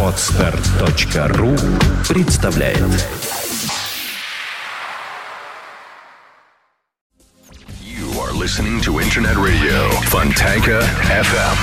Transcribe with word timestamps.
Отстар.ру 0.00 1.56
представляет 2.08 2.78
You 7.82 8.12
are 8.20 8.32
listening 8.32 8.80
to 8.82 9.00
Internet 9.00 9.36
Radio 9.36 9.90
Fontanka 10.04 10.84
FM. 11.10 11.56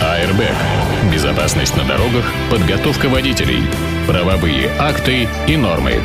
Airbag. 0.00 1.12
Безопасность 1.12 1.76
на 1.76 1.82
дорогах, 1.84 2.24
подготовка 2.52 3.08
водителей, 3.08 3.64
правовые 4.06 4.70
акты 4.78 5.28
и 5.48 5.56
нормы. 5.56 6.00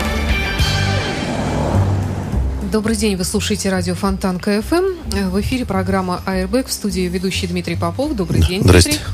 Добрый 2.72 2.96
день, 2.98 3.16
вы 3.16 3.24
слушаете 3.24 3.70
радио 3.70 3.96
Фонтанка 3.96 4.40
FM. 4.40 5.30
В 5.30 5.42
эфире 5.42 5.66
программа 5.66 6.22
Airbag 6.26 6.68
в 6.68 6.72
студии 6.74 7.02
ведущий 7.08 7.48
Дмитрий 7.48 7.76
Попов. 7.76 8.14
Добрый 8.14 8.42
день, 8.42 8.62
Здрасте. 8.62 8.90
Дмитрий. 8.92 9.06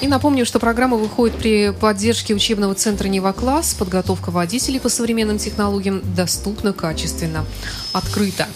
И 0.00 0.08
напомню, 0.08 0.44
что 0.44 0.58
программа 0.58 0.96
выходит 0.96 1.36
при 1.36 1.70
поддержке 1.72 2.34
учебного 2.34 2.74
центра 2.74 3.08
«Нева-класс». 3.08 3.74
Подготовка 3.74 4.30
водителей 4.30 4.80
по 4.80 4.88
современным 4.88 5.38
технологиям 5.38 6.02
доступна, 6.16 6.72
качественно, 6.72 7.44
открыто. 7.92 8.46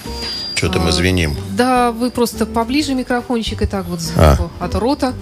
Что-то 0.54 0.78
мы 0.80 0.88
А, 0.90 0.92
звеним. 0.92 1.36
Да, 1.56 1.90
вы 1.92 2.10
просто 2.10 2.46
поближе 2.46 2.94
микрофончик 2.94 3.62
и 3.62 3.66
так 3.66 3.86
вот 3.86 4.00
А. 4.16 4.48
от 4.60 4.74
рота. 4.74 5.14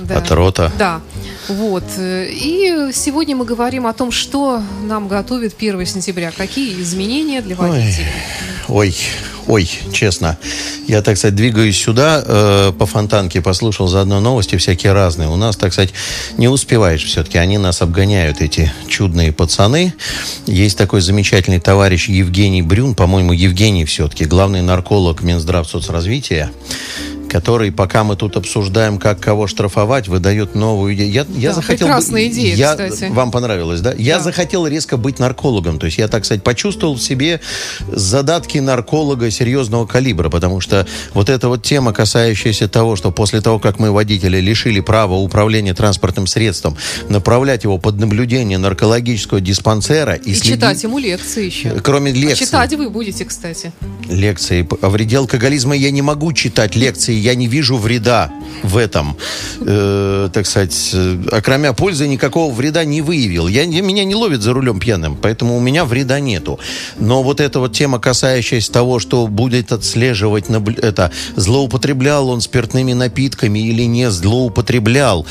Да. 0.00 0.18
От 0.18 0.30
рота. 0.30 0.72
Да. 0.78 1.00
Вот. 1.48 1.84
И 1.98 2.90
сегодня 2.92 3.36
мы 3.36 3.44
говорим 3.44 3.86
о 3.86 3.92
том, 3.92 4.10
что 4.10 4.62
нам 4.84 5.08
готовит 5.08 5.54
1 5.58 5.84
сентября. 5.86 6.30
Какие 6.30 6.80
изменения 6.82 7.40
для 7.42 7.56
водителей. 7.56 7.88
ой, 7.88 8.55
ой, 8.68 9.70
честно. 9.92 10.38
Я, 10.88 11.02
так 11.02 11.16
сказать, 11.16 11.34
двигаюсь 11.34 11.76
сюда 11.76 12.22
э, 12.24 12.72
по 12.78 12.86
фонтанке, 12.86 13.40
послушал 13.40 13.88
заодно 13.88 14.20
новости 14.20 14.56
всякие 14.56 14.92
разные. 14.92 15.28
У 15.28 15.36
нас, 15.36 15.56
так 15.56 15.72
сказать, 15.72 15.90
не 16.36 16.48
успеваешь 16.48 17.04
все-таки. 17.04 17.38
Они 17.38 17.58
нас 17.58 17.82
обгоняют, 17.82 18.40
эти 18.40 18.72
чудные 18.88 19.32
пацаны. 19.32 19.94
Есть 20.46 20.78
такой 20.78 21.00
замечательный 21.00 21.60
товарищ 21.60 22.08
Евгений 22.08 22.62
Брюн, 22.62 22.94
по-моему, 22.94 23.32
Евгений 23.32 23.84
все-таки, 23.84 24.24
главный 24.24 24.62
нарколог 24.62 25.22
Минздрав 25.22 25.68
соцразвития 25.68 26.50
который, 27.28 27.70
пока 27.72 28.04
мы 28.04 28.16
тут 28.16 28.36
обсуждаем, 28.36 28.98
как 28.98 29.20
кого 29.20 29.46
штрафовать, 29.46 30.08
выдает 30.08 30.54
новую 30.54 30.94
идею. 30.94 31.10
Я, 31.10 31.26
я 31.36 31.48
Да, 31.50 31.54
захотел... 31.56 31.86
прекрасная 31.86 32.26
идея, 32.28 32.54
я, 32.54 32.70
кстати. 32.72 33.10
Вам 33.10 33.30
понравилось, 33.30 33.80
да? 33.80 33.94
Я 33.96 34.18
Да. 34.18 34.24
захотел 34.24 34.66
резко 34.66 34.96
быть 34.96 35.18
наркологом. 35.18 35.78
То 35.78 35.86
есть 35.86 35.98
я, 35.98 36.08
так 36.08 36.24
сказать, 36.24 36.42
почувствовал 36.42 36.94
в 36.96 37.02
себе 37.02 37.40
задатки 37.92 38.58
нарколога 38.58 39.30
серьезного 39.30 39.86
калибра, 39.86 40.28
потому 40.28 40.60
что 40.60 40.86
вот 41.14 41.28
эта 41.28 41.48
вот 41.48 41.62
тема, 41.62 41.92
касающаяся 41.92 42.68
того, 42.68 42.96
что 42.96 43.10
после 43.10 43.40
того, 43.40 43.58
как 43.58 43.78
мы 43.78 43.90
водителя 43.92 44.40
лишили 44.40 44.80
права 44.80 45.14
управления 45.14 45.74
транспортным 45.74 46.26
средством, 46.26 46.76
направлять 47.08 47.64
его 47.64 47.78
под 47.78 47.98
наблюдение 47.98 48.58
наркологического 48.58 49.40
диспансера 49.40 50.14
и, 50.14 50.30
И 50.30 50.34
следить- 50.34 50.54
читать 50.54 50.82
ему 50.82 50.98
лекции 50.98 51.46
еще. 51.46 51.70
Кроме 51.82 52.12
лекций. 52.12 52.46
Читать 52.46 52.74
вы 52.74 52.90
будете, 52.90 53.24
кстати. 53.24 53.72
Лекции 54.08 54.66
о 54.82 54.88
вреде 54.88 55.18
алкоголизма 55.18 55.74
я 55.76 55.90
не 55.90 56.02
могу 56.02 56.32
читать 56.32 56.76
лекции, 56.76 57.12
я 57.18 57.34
не 57.34 57.46
вижу 57.46 57.76
вреда 57.76 58.30
в 58.62 58.76
этом. 58.76 59.16
Э, 59.60 60.28
так 60.32 60.46
сказать, 60.46 60.90
э, 60.92 61.18
окромя 61.32 61.72
пользы 61.72 62.08
никакого 62.08 62.52
вреда 62.52 62.84
не 62.84 63.02
выявил. 63.02 63.48
Я, 63.48 63.66
меня 63.66 64.04
не 64.04 64.14
ловит 64.14 64.42
за 64.42 64.52
рулем 64.52 64.78
пьяным, 64.78 65.16
поэтому 65.16 65.56
у 65.56 65.60
меня 65.60 65.84
вреда 65.84 66.20
нету. 66.20 66.58
Но 66.98 67.22
вот 67.22 67.40
эта 67.40 67.60
вот 67.60 67.72
тема, 67.72 67.98
касающаяся 67.98 68.72
того, 68.72 68.98
что 68.98 69.26
будет 69.26 69.72
отслеживать, 69.72 70.48
наблю- 70.48 70.80
это, 70.80 71.10
злоупотреблял 71.36 72.28
он 72.28 72.40
спиртными 72.40 72.92
напитками 72.92 73.58
или 73.58 73.82
не 73.82 74.10
злоупотреблял. 74.10 75.26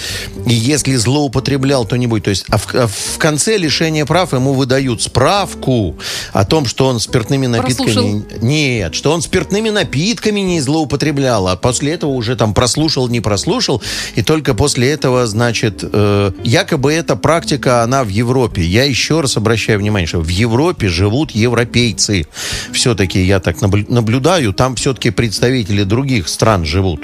И 0.45 0.53
если 0.53 0.95
злоупотреблял, 0.95 1.86
то 1.86 1.95
не 1.95 2.08
будет. 2.08 2.25
То 2.25 2.30
есть, 2.30 2.45
а 2.49 2.58
в, 2.58 2.73
а 2.75 2.88
в 2.88 3.17
конце 3.17 3.58
лишения 3.58 4.05
прав 4.05 4.33
ему 4.33 4.53
выдают 4.53 5.02
справку 5.02 5.95
о 6.33 6.45
том, 6.45 6.65
что 6.65 6.88
он 6.88 6.99
спиртными 6.99 7.48
напитками... 7.48 7.86
Прослушал. 7.86 8.26
Нет, 8.42 8.95
что 8.95 9.11
он 9.11 9.21
спиртными 9.21 9.70
напитками 9.70 10.39
не 10.42 10.61
злоупотреблял, 10.61 11.48
а 11.48 11.55
после 11.75 11.91
этого 11.91 12.11
уже 12.11 12.37
там 12.37 12.53
прослушал, 12.53 13.09
не 13.09 13.19
прослушал, 13.19 13.81
и 14.15 14.21
только 14.21 14.53
после 14.53 14.91
этого, 14.91 15.27
значит, 15.27 15.83
э, 15.83 16.31
якобы 16.45 16.93
эта 16.93 17.17
практика, 17.17 17.83
она 17.83 18.05
в 18.05 18.08
Европе. 18.08 18.61
Я 18.61 18.86
еще 18.86 19.19
раз 19.19 19.36
обращаю 19.36 19.80
внимание, 19.80 20.08
что 20.08 20.21
в 20.21 20.30
Европе 20.30 20.87
живут 20.87 21.31
европейцы. 21.31 22.27
Все-таки 22.71 23.21
я 23.21 23.41
так 23.41 23.58
наблю- 23.58 23.85
наблюдаю, 23.89 24.53
там 24.53 24.75
все-таки 24.75 25.09
представители 25.11 25.83
других 25.83 26.30
стран 26.30 26.64
живут. 26.64 27.02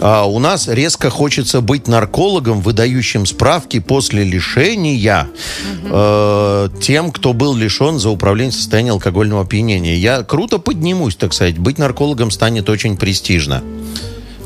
А 0.00 0.24
у 0.24 0.38
нас 0.38 0.68
резко 0.68 1.10
хочется 1.10 1.60
быть 1.60 1.88
наркологом, 1.88 2.60
выдающим 2.60 3.26
справки 3.26 3.80
после 3.80 4.24
лишения 4.24 5.28
э, 5.84 6.68
тем, 6.80 7.10
кто 7.10 7.32
был 7.32 7.54
лишен 7.54 7.98
за 7.98 8.10
управление 8.10 8.52
состоянием 8.52 8.94
алкогольного 8.94 9.42
опьянения. 9.42 9.96
Я 9.96 10.22
круто 10.22 10.58
поднимусь, 10.58 11.16
так 11.16 11.32
сказать. 11.32 11.58
Быть 11.58 11.78
наркологом 11.78 12.30
станет 12.30 12.68
очень 12.68 12.96
престижно. 12.96 13.62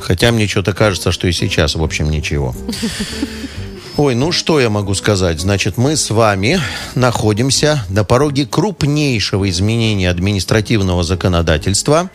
Хотя 0.00 0.32
мне 0.32 0.46
что-то 0.46 0.72
кажется, 0.72 1.12
что 1.12 1.28
и 1.28 1.32
сейчас, 1.32 1.74
в 1.74 1.82
общем, 1.82 2.10
ничего. 2.10 2.54
Ой, 4.02 4.14
ну 4.14 4.32
что 4.32 4.58
я 4.58 4.70
могу 4.70 4.94
сказать? 4.94 5.40
Значит, 5.40 5.76
мы 5.76 5.94
с 5.94 6.08
вами 6.08 6.58
находимся 6.94 7.84
на 7.90 8.02
пороге 8.02 8.46
крупнейшего 8.46 9.46
изменения 9.50 10.08
административного 10.08 11.02
законодательства, 11.02 12.08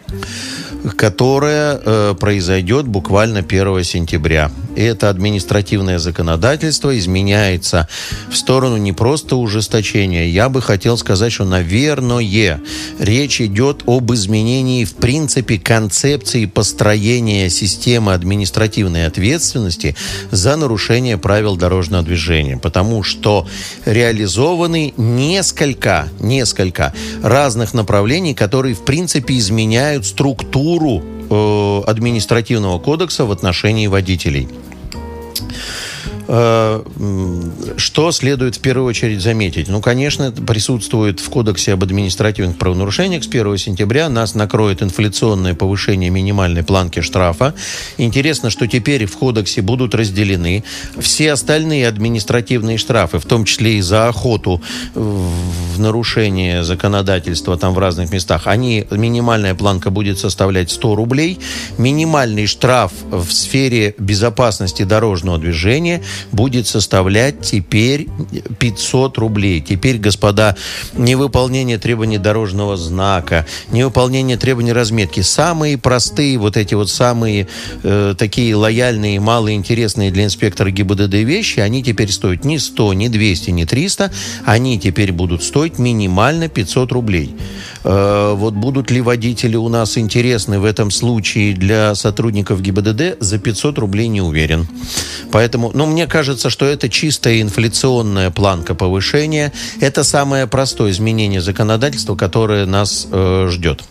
которое 0.97 1.79
э, 1.85 2.15
произойдет 2.19 2.87
буквально 2.87 3.41
1 3.41 3.83
сентября. 3.83 4.49
И 4.75 4.83
это 4.83 5.09
административное 5.09 5.99
законодательство 5.99 6.97
изменяется 6.97 7.87
в 8.29 8.35
сторону 8.35 8.77
не 8.77 8.91
просто 8.91 9.35
ужесточения. 9.35 10.27
Я 10.27 10.49
бы 10.49 10.61
хотел 10.61 10.97
сказать, 10.97 11.31
что, 11.31 11.45
наверное, 11.45 12.59
речь 12.99 13.41
идет 13.41 13.83
об 13.87 14.13
изменении, 14.13 14.85
в 14.85 14.95
принципе, 14.95 15.57
концепции 15.57 16.45
построения 16.45 17.49
системы 17.49 18.13
административной 18.13 19.05
ответственности 19.05 19.95
за 20.31 20.55
нарушение 20.55 21.17
правил 21.17 21.55
дорожного 21.55 22.03
движения. 22.03 22.57
Потому 22.57 23.03
что 23.03 23.47
реализованы 23.85 24.93
несколько, 24.97 26.09
несколько 26.19 26.93
разных 27.23 27.73
направлений, 27.73 28.33
которые, 28.33 28.75
в 28.75 28.83
принципе, 28.83 29.37
изменяют 29.37 30.05
структуру 30.05 31.03
административного 31.87 32.79
кодекса 32.79 33.25
в 33.25 33.31
отношении 33.31 33.87
водителей. 33.87 34.47
Э, 36.27 36.83
Что 37.77 38.11
следует 38.11 38.55
в 38.55 38.59
первую 38.59 38.87
очередь 38.87 39.21
заметить? 39.21 39.67
Ну, 39.67 39.81
конечно, 39.81 40.31
присутствует 40.31 41.19
в 41.19 41.29
Кодексе 41.29 41.73
об 41.73 41.83
административных 41.83 42.57
правонарушениях. 42.57 43.23
С 43.23 43.27
1 43.27 43.57
сентября 43.57 44.09
нас 44.09 44.35
накроет 44.35 44.81
инфляционное 44.81 45.53
повышение 45.53 46.09
минимальной 46.09 46.63
планки 46.63 47.01
штрафа. 47.01 47.53
Интересно, 47.97 48.49
что 48.49 48.67
теперь 48.67 49.05
в 49.05 49.17
Кодексе 49.17 49.61
будут 49.61 49.93
разделены 49.93 50.63
все 50.99 51.31
остальные 51.31 51.87
административные 51.87 52.77
штрафы, 52.77 53.19
в 53.19 53.25
том 53.25 53.45
числе 53.45 53.77
и 53.77 53.81
за 53.81 54.07
охоту 54.07 54.61
в 54.93 55.79
нарушение 55.79 56.63
законодательства 56.63 57.57
там 57.57 57.73
в 57.73 57.79
разных 57.79 58.11
местах. 58.11 58.47
Они, 58.47 58.87
минимальная 58.91 59.55
планка 59.55 59.89
будет 59.89 60.19
составлять 60.19 60.71
100 60.71 60.95
рублей. 60.95 61.39
Минимальный 61.77 62.47
штраф 62.47 62.91
в 63.11 63.31
сфере 63.31 63.93
безопасности 63.97 64.83
дорожного 64.83 65.37
движения 65.37 66.01
будет 66.31 66.67
составлять 66.67 67.41
теперь 67.41 68.07
500 68.59 69.17
рублей. 69.17 69.61
Теперь, 69.61 69.97
господа, 69.97 70.55
невыполнение 70.93 71.77
требований 71.77 72.17
дорожного 72.17 72.77
знака, 72.77 73.45
невыполнение 73.71 74.37
требований 74.37 74.73
разметки, 74.73 75.21
самые 75.21 75.77
простые, 75.77 76.37
вот 76.37 76.57
эти 76.57 76.73
вот 76.73 76.89
самые 76.89 77.47
э, 77.83 78.15
такие 78.17 78.55
лояльные, 78.55 79.19
малоинтересные 79.19 80.11
для 80.11 80.25
инспектора 80.25 80.69
ГИБДД 80.71 81.13
вещи, 81.13 81.59
они 81.59 81.83
теперь 81.83 82.11
стоят 82.11 82.45
не 82.45 82.59
100, 82.59 82.93
не 82.93 83.09
200, 83.09 83.49
не 83.51 83.65
300, 83.65 84.11
они 84.45 84.79
теперь 84.79 85.11
будут 85.11 85.43
стоить 85.43 85.79
минимально 85.79 86.47
500 86.47 86.91
рублей. 86.91 87.35
Э, 87.83 88.33
вот 88.35 88.53
будут 88.53 88.91
ли 88.91 89.01
водители 89.01 89.55
у 89.55 89.69
нас 89.69 89.97
интересны 89.97 90.59
в 90.59 90.65
этом 90.65 90.91
случае 90.91 91.55
для 91.55 91.95
сотрудников 91.95 92.61
ГИБДД, 92.61 93.17
за 93.19 93.37
500 93.39 93.77
рублей 93.79 94.07
не 94.07 94.21
уверен. 94.21 94.67
Поэтому, 95.31 95.71
ну, 95.73 95.85
мне 95.85 96.04
кажется, 96.07 96.49
что 96.49 96.65
это 96.65 96.89
чистая 96.89 97.41
инфляционная 97.41 98.31
планка 98.31 98.75
повышения. 98.75 99.51
Это 99.79 100.03
самое 100.03 100.47
простое 100.47 100.91
изменение 100.91 101.41
законодательства, 101.41 102.15
которое 102.15 102.65
нас 102.65 103.07
э, 103.11 103.47
ждет. 103.49 103.83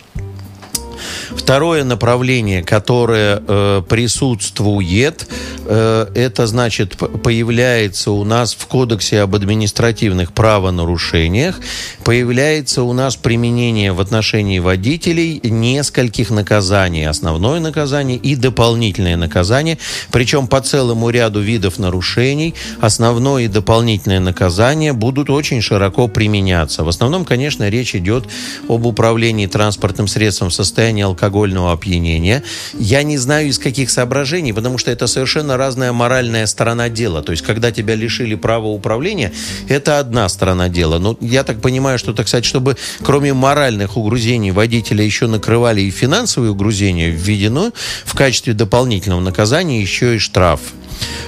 Второе 1.30 1.84
направление, 1.84 2.62
которое 2.62 3.42
э, 3.46 3.82
присутствует, 3.88 5.26
э, 5.66 6.06
это 6.14 6.46
значит 6.46 6.96
появляется 6.96 8.10
у 8.10 8.24
нас 8.24 8.54
в 8.54 8.66
Кодексе 8.66 9.20
об 9.20 9.34
административных 9.34 10.32
правонарушениях, 10.32 11.60
появляется 12.04 12.82
у 12.82 12.92
нас 12.92 13.16
применение 13.16 13.92
в 13.92 14.00
отношении 14.00 14.58
водителей 14.58 15.40
нескольких 15.42 16.30
наказаний. 16.30 17.04
Основное 17.04 17.60
наказание 17.60 18.18
и 18.18 18.36
дополнительное 18.36 19.16
наказание, 19.16 19.78
причем 20.10 20.46
по 20.46 20.60
целому 20.60 21.10
ряду 21.10 21.40
видов 21.40 21.78
нарушений 21.78 22.54
основное 22.80 23.44
и 23.44 23.48
дополнительное 23.48 24.20
наказание 24.20 24.92
будут 24.92 25.30
очень 25.30 25.60
широко 25.60 26.08
применяться. 26.08 26.84
В 26.84 26.88
основном, 26.88 27.24
конечно, 27.24 27.68
речь 27.68 27.94
идет 27.94 28.24
об 28.68 28.86
управлении 28.86 29.46
транспортным 29.46 30.08
средством 30.08 30.50
в 30.50 30.54
состоянии 30.54 31.02
алкогольного 31.14 31.72
опьянения. 31.72 32.42
Я 32.74 33.02
не 33.02 33.16
знаю 33.18 33.48
из 33.48 33.58
каких 33.58 33.90
соображений, 33.90 34.52
потому 34.52 34.78
что 34.78 34.90
это 34.90 35.06
совершенно 35.06 35.56
разная 35.56 35.92
моральная 35.92 36.46
сторона 36.46 36.88
дела. 36.88 37.22
То 37.22 37.32
есть, 37.32 37.42
когда 37.44 37.70
тебя 37.70 37.94
лишили 37.94 38.34
права 38.34 38.66
управления, 38.66 39.32
это 39.68 39.98
одна 39.98 40.28
сторона 40.28 40.68
дела. 40.68 40.98
Но 40.98 41.16
я 41.20 41.44
так 41.44 41.60
понимаю, 41.60 41.98
что, 41.98 42.12
так 42.12 42.28
сказать, 42.28 42.44
чтобы 42.44 42.76
кроме 43.02 43.32
моральных 43.32 43.96
угрузений 43.96 44.50
водителя 44.50 45.04
еще 45.04 45.26
накрывали 45.26 45.82
и 45.82 45.90
финансовые 45.90 46.50
угрузения, 46.50 47.10
введено 47.10 47.72
в 48.04 48.14
качестве 48.14 48.52
дополнительного 48.52 49.20
наказания 49.20 49.80
еще 49.80 50.16
и 50.16 50.18
штраф. 50.18 50.60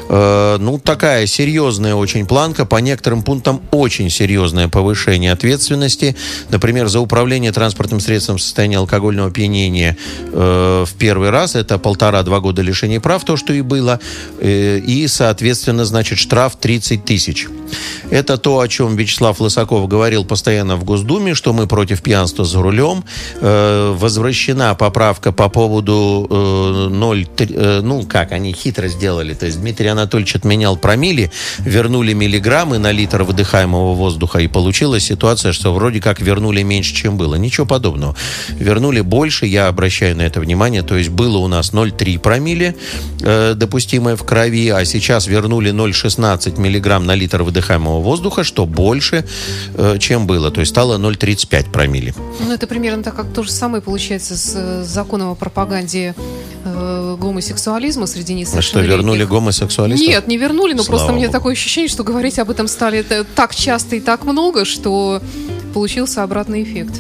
Э, 0.09 0.57
ну, 0.59 0.79
такая 0.79 1.27
серьезная 1.27 1.95
очень 1.95 2.27
планка. 2.27 2.65
По 2.65 2.77
некоторым 2.77 3.23
пунктам 3.23 3.63
очень 3.71 4.11
серьезное 4.11 4.69
повышение 4.69 5.33
ответственности. 5.33 6.17
Например, 6.51 6.89
за 6.89 7.01
управление 7.01 7.53
транспортным 7.53 8.01
средством 8.01 8.39
в 8.39 8.43
состоянии 8.43 8.77
алкогольного 8.77 9.29
опьянения 9.29 9.97
э, 10.33 10.85
в 10.87 10.95
первый 10.95 11.31
раз 11.31 11.55
это 11.55 11.79
полтора-два 11.79 12.41
года 12.41 12.63
лишения 12.63 13.01
прав, 13.01 13.25
то, 13.25 13.37
что 13.37 13.53
и 13.53 13.63
было. 13.63 14.01
Э, 14.41 14.79
и, 14.79 15.07
соответственно, 15.09 15.85
значит, 15.85 16.19
штраф 16.19 16.57
30 16.57 17.05
тысяч. 17.05 17.49
Это 18.11 18.39
то, 18.39 18.61
о 18.61 18.69
чем 18.69 18.97
Вячеслав 18.97 19.41
Лысаков 19.41 19.89
говорил 19.89 20.25
постоянно 20.25 20.77
в 20.77 20.85
Госдуме, 20.85 21.35
что 21.35 21.53
мы 21.53 21.67
против 21.67 22.03
пьянства 22.03 22.45
за 22.45 22.63
рулем. 22.63 23.05
Э, 23.41 23.95
возвращена 23.97 24.75
поправка 24.75 25.33
по 25.33 25.49
поводу 25.49 26.27
э, 26.31 26.89
0, 26.91 27.29
э, 27.39 27.81
ну, 27.83 28.05
как, 28.05 28.33
они 28.33 28.53
хитро 28.53 28.89
сделали. 28.89 29.35
То 29.35 29.47
есть 29.47 29.56
Дмитрий 29.57 29.89
Анатольевич 29.89 30.37
отменял 30.37 30.77
промили, 30.77 31.31
вернули 31.59 32.13
миллиграммы 32.13 32.79
на 32.79 32.93
литр 32.93 33.23
выдыхаемого 33.23 33.95
воздуха, 33.95 34.39
и 34.39 34.49
получилась 34.49 35.05
ситуация, 35.05 35.53
что 35.53 35.73
вроде 35.73 36.01
как 36.01 36.21
вернули 36.21 36.63
меньше, 36.63 36.95
чем 36.95 37.17
было. 37.17 37.35
Ничего 37.37 37.67
подобного. 37.67 38.15
Вернули 38.51 39.01
больше, 39.01 39.47
я 39.47 39.69
обращаю 39.69 40.17
на 40.17 40.23
это 40.23 40.41
внимание, 40.41 40.83
то 40.83 40.97
есть 40.97 41.11
было 41.11 41.39
у 41.39 41.49
нас 41.49 41.73
0,3 41.73 42.19
промили, 42.19 42.77
э, 43.23 43.55
допустимое 43.55 44.17
в 44.17 44.25
крови, 44.25 44.69
а 44.69 44.85
сейчас 44.85 45.27
вернули 45.27 45.73
0,16 45.73 46.59
миллиграмм 46.59 47.07
на 47.07 47.15
литр 47.15 47.43
выдыхаемого 47.43 48.01
воздуха, 48.01 48.45
что 48.45 48.67
больше, 48.67 49.25
э, 49.75 49.99
чем 49.99 50.27
было. 50.27 50.51
То 50.51 50.61
есть 50.61 50.71
стало 50.71 50.99
0,35 50.99 51.71
промили. 51.71 52.15
Ну, 52.41 52.53
это 52.53 52.67
примерно 52.67 53.03
так, 53.03 53.15
как 53.17 53.33
то 53.33 53.43
же 53.43 53.51
самое 53.51 53.83
получается 53.83 54.37
с 54.37 54.53
э, 54.55 54.85
законом 54.85 55.31
о 55.31 55.35
пропаганде 55.35 56.15
э, 56.65 57.17
гомосексуализма 57.19 58.07
среди 58.07 58.35
А 58.35 58.37
несовершеннолетних. 58.37 58.69
что, 58.69 58.97
вернули 58.97 59.25
гомосексуалистов? 59.47 60.07
Нет, 60.09 60.27
не 60.27 60.37
вернули, 60.37 60.73
но 60.75 60.83
Слава 60.83 60.99
просто 60.99 61.13
богу. 61.15 61.33
такое 61.33 61.53
ощущение, 61.55 61.89
что 61.89 62.05
говорить 62.05 62.39
об 62.39 62.51
этом 62.51 62.69
стали 62.69 62.99
это 62.99 63.25
так 63.25 63.55
часто 63.55 63.97
и 63.97 64.01
так 64.01 64.25
много, 64.25 64.65
что 64.65 65.21
получился 65.75 66.23
обратный 66.23 66.63
эффект. 66.63 66.95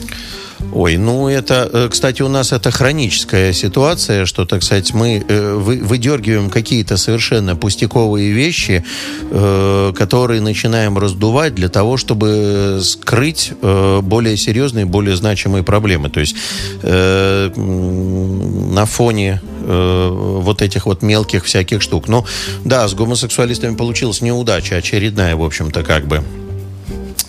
Ой, 0.72 0.96
ну 0.96 1.28
это, 1.28 1.70
э, 1.72 1.88
кстати, 1.90 2.22
у 2.22 2.28
нас 2.28 2.52
это 2.52 2.70
хроническая 2.70 3.52
ситуация, 3.52 4.26
что, 4.26 4.44
так 4.44 4.62
сказать, 4.62 4.92
мы 4.94 5.24
э, 5.28 5.54
вы- 5.54 5.78
выдергиваем 5.78 6.50
какие-то 6.50 6.96
совершенно 6.96 7.54
пустяковые 7.56 8.32
вещи, 8.32 8.84
э, 9.30 9.92
которые 9.96 10.40
начинаем 10.40 10.98
раздувать 10.98 11.54
для 11.54 11.68
того, 11.68 11.96
чтобы 11.96 12.80
скрыть 12.82 13.52
э, 13.62 14.00
более 14.02 14.36
серьезные, 14.36 14.86
более 14.86 15.14
значимые 15.16 15.62
проблемы. 15.62 16.10
То 16.10 16.20
есть 16.20 16.36
э, 16.82 17.50
на 17.56 18.86
фоне 18.86 19.40
э, 19.66 20.08
вот 20.10 20.62
этих 20.62 20.86
вот 20.86 21.02
мелких 21.02 21.44
всяких 21.44 21.82
штук. 21.82 22.08
Но 22.08 22.24
да, 22.64 22.86
с 22.88 22.94
гомосексуалистами 22.94 23.76
получилась 23.76 24.20
неудача 24.20 24.76
очередная, 24.76 25.36
в 25.36 25.42
общем-то, 25.42 25.82
как 25.82 26.06
бы. 26.06 26.22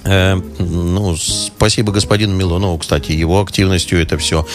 Э, 0.04 0.36
ну, 0.60 1.16
спасибо 1.18 1.92
господину 1.92 2.34
Милонову, 2.36 2.78
кстати, 2.78 3.12
его 3.12 3.42
активностью 3.42 4.01
это 4.01 4.18
все 4.18 4.45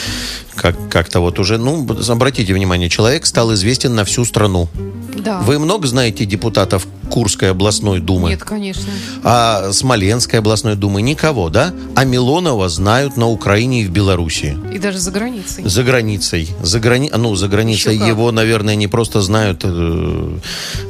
как- 0.54 0.88
как-то 0.88 1.20
вот 1.20 1.38
уже, 1.38 1.58
ну, 1.58 1.86
обратите 2.08 2.54
внимание, 2.54 2.88
человек 2.88 3.26
стал 3.26 3.52
известен 3.54 3.94
на 3.94 4.04
всю 4.04 4.24
страну. 4.24 4.68
Да. 5.14 5.40
Вы 5.40 5.58
много 5.58 5.86
знаете 5.86 6.24
депутатов 6.24 6.86
Курской 7.12 7.50
областной 7.50 8.00
думы? 8.00 8.30
Нет, 8.30 8.42
конечно. 8.42 8.90
А 9.22 9.70
Смоленской 9.72 10.38
областной 10.38 10.76
думы 10.76 11.02
никого, 11.02 11.50
да? 11.50 11.74
А 11.94 12.04
Милонова 12.04 12.70
знают 12.70 13.18
на 13.18 13.28
Украине 13.28 13.82
и 13.82 13.84
в 13.84 13.90
Белоруссии. 13.90 14.56
И 14.72 14.78
даже 14.78 14.98
за 14.98 15.10
границей. 15.10 15.62
За 15.66 15.82
границей. 15.82 16.48
За, 16.62 16.80
грани... 16.80 17.10
ну, 17.14 17.34
за 17.36 17.48
границей 17.48 17.96
Еще 17.96 18.00
как. 18.00 18.08
его, 18.08 18.32
наверное, 18.32 18.76
не 18.76 18.86
просто 18.88 19.20
знают, 19.20 19.60
э, 19.62 20.38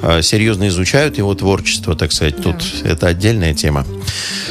а 0.02 0.22
серьезно 0.22 0.68
изучают 0.68 1.18
его 1.18 1.34
творчество, 1.34 1.96
так 1.96 2.12
сказать. 2.12 2.40
Тут 2.40 2.62
это 2.84 3.08
отдельная 3.08 3.52
тема. 3.52 3.84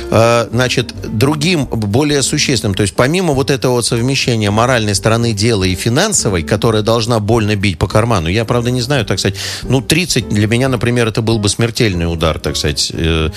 Э, 0.09 0.49
Значит, 0.51 0.93
другим, 1.17 1.65
более 1.65 2.21
существенным, 2.21 2.75
то 2.75 2.81
есть 2.81 2.95
помимо 2.95 3.33
вот 3.33 3.49
этого 3.49 3.73
вот 3.73 3.85
совмещения 3.85 4.51
моральной 4.51 4.93
стороны 4.93 5.31
дела 5.31 5.63
и 5.63 5.75
финансовой, 5.75 6.43
которая 6.43 6.81
должна 6.81 7.19
больно 7.19 7.55
бить 7.55 7.77
по 7.77 7.87
карману, 7.87 8.27
я, 8.27 8.43
правда, 8.43 8.71
не 8.71 8.81
знаю, 8.81 9.05
так 9.05 9.19
сказать, 9.19 9.37
ну, 9.63 9.81
30 9.81 10.27
для 10.29 10.47
меня, 10.47 10.67
например, 10.67 11.07
это 11.07 11.21
был 11.21 11.39
бы 11.39 11.47
смертельный 11.61 12.11
удар, 12.11 12.39
так 12.39 12.57
сказать, 12.57 12.91
э, 12.91 13.29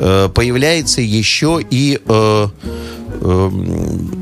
э, 0.00 0.28
появляется 0.34 1.00
еще 1.00 1.60
и 1.70 2.00
э, 2.04 2.46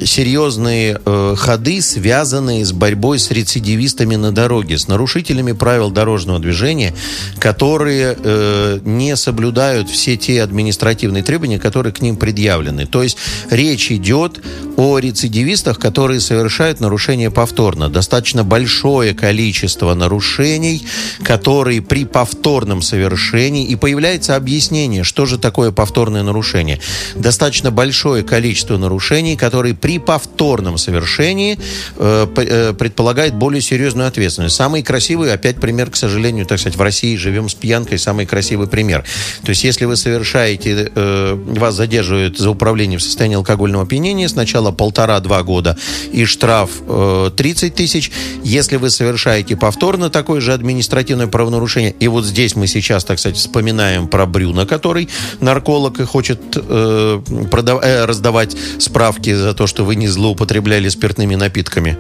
серьезные 0.05 1.01
э, 1.05 1.35
ходы, 1.37 1.81
связанные 1.83 2.65
с 2.65 2.73
борьбой 2.73 3.19
с 3.19 3.31
рецидивистами 3.31 4.17
на 4.17 4.33
дороге, 4.33 4.79
с 4.79 4.89
нарушителями 4.89 5.53
правил 5.53 5.91
дорожного 5.91 6.39
движения, 6.39 6.95
которые 7.39 8.17
э, 8.19 8.81
не 8.85 9.17
соблюдают 9.17 9.91
все 9.91 10.17
те 10.17 10.43
административные 10.43 11.23
требования, 11.23 11.59
которые 11.59 11.93
к 11.93 12.01
ним 12.01 12.17
предъявлены. 12.17 12.87
То 12.87 13.03
есть 13.03 13.17
речь 13.51 13.91
идет 13.91 14.41
о 14.77 14.99
рецидивистах, 14.99 15.79
которые 15.79 16.21
совершают 16.21 16.81
нарушения 16.81 17.31
повторно. 17.31 17.89
Достаточно 17.89 18.45
большое 18.45 19.15
количество 19.15 19.95
нарушений, 19.95 20.87
которые 21.23 21.83
при 21.83 22.05
повторном 22.05 22.83
совершении, 22.83 23.67
и 23.67 23.77
появляется 23.77 24.37
объяснение, 24.37 25.05
что 25.05 25.27
же 25.27 25.39
такое 25.39 25.73
повторное 25.73 26.23
нарушение. 26.23 26.81
Достаточно 27.15 27.71
большое 27.71 28.23
количество 28.23 28.76
нарушений, 28.79 29.37
которые 29.37 29.75
при 29.75 29.99
повторном 29.99 30.79
совершении 30.79 31.59
э, 31.97 32.27
э, 32.37 32.73
предполагает 32.75 33.35
более 33.35 33.61
серьезную 33.61 34.09
ответственность. 34.09 34.57
Самый 34.57 34.83
красивый, 34.83 35.33
опять 35.33 35.57
пример, 35.61 35.91
к 35.91 35.97
сожалению, 35.97 36.47
так 36.47 36.59
сказать, 36.59 36.79
в 36.79 36.83
России 36.83 37.17
живем 37.17 37.49
с 37.49 37.55
пьянкой, 37.55 37.99
самый 37.99 38.27
красивый 38.27 38.67
пример. 38.67 39.05
То 39.45 39.51
есть, 39.51 39.65
если 39.65 39.85
вы 39.85 39.97
совершаете, 39.97 40.91
э, 40.95 41.35
вас 41.35 41.75
задерживают 41.75 42.39
за 42.39 42.51
управление 42.51 42.99
в 42.99 43.03
состоянии 43.03 43.37
алкогольного 43.37 43.85
опьянения, 43.85 44.29
сначала 44.29 44.71
полтора-два 44.71 45.43
года 45.43 45.77
и 46.13 46.25
штраф 46.25 46.71
э, 46.87 47.31
30 47.37 47.75
тысяч. 47.75 48.11
Если 48.45 48.77
вы 48.77 48.91
совершаете 48.91 49.57
повторно 49.57 50.11
такое 50.11 50.41
же 50.41 50.53
административное 50.53 51.27
правонарушение, 51.27 51.95
и 51.99 52.09
вот 52.09 52.25
здесь 52.25 52.57
мы 52.57 52.67
сейчас, 52.67 53.05
так 53.05 53.19
сказать, 53.19 53.39
вспоминаем 53.39 54.09
про 54.09 54.27
Брюна, 54.27 54.67
который 54.67 55.09
нарколог 55.41 56.01
и 56.01 56.05
хочет 56.05 56.41
э, 56.55 57.23
продав- 57.51 57.83
э, 57.83 58.05
раздавать 58.05 58.57
справки 58.79 59.35
за 59.35 59.55
то, 59.55 59.67
что 59.67 59.85
вы 59.85 59.97
не 59.97 60.09
злоупотребляли 60.09 60.89
спиртными 60.89 61.35
напитками. 61.35 61.97